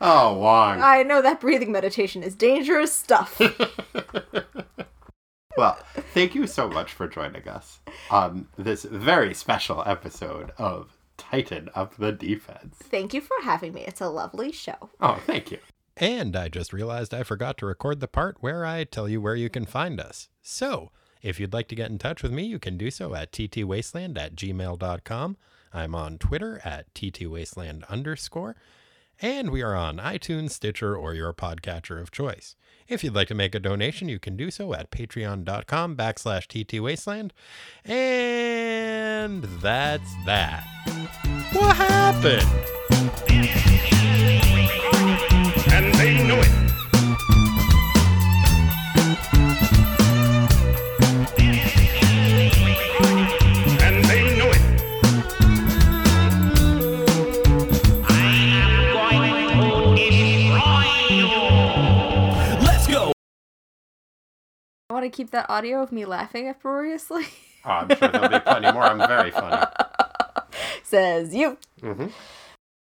[0.00, 0.80] Ah, oh, Wong.
[0.80, 3.40] I know that breathing meditation is dangerous stuff.
[5.56, 5.76] Well,
[6.14, 11.96] thank you so much for joining us on this very special episode of Titan Up
[11.96, 12.76] the Defense.
[12.80, 13.80] Thank you for having me.
[13.88, 14.90] It's a lovely show.
[15.00, 15.58] Oh, thank you.
[16.00, 19.34] And I just realized I forgot to record the part where I tell you where
[19.34, 20.28] you can find us.
[20.40, 20.92] So,
[21.22, 24.16] if you'd like to get in touch with me, you can do so at ttwasteland
[24.16, 25.36] at gmail.com.
[25.72, 28.54] I'm on Twitter at ttwasteland underscore.
[29.20, 32.54] And we are on iTunes, Stitcher, or your podcatcher of choice.
[32.86, 37.32] If you'd like to make a donation, you can do so at patreon.com backslash ttwasteland.
[37.84, 40.64] And that's that.
[41.52, 42.46] What happened?
[45.78, 46.50] And they know it.
[53.80, 54.62] And they knew it.
[58.08, 58.12] I
[58.58, 59.30] am quite
[61.10, 62.66] you.
[62.66, 63.12] Let's go.
[64.90, 67.26] I want to keep that audio of me laughing uproariously.
[67.64, 68.82] Oh, I'm sure there'll be plenty more.
[68.82, 69.64] I'm very funny.
[70.82, 71.56] Says you.
[71.82, 72.06] Mm-hmm.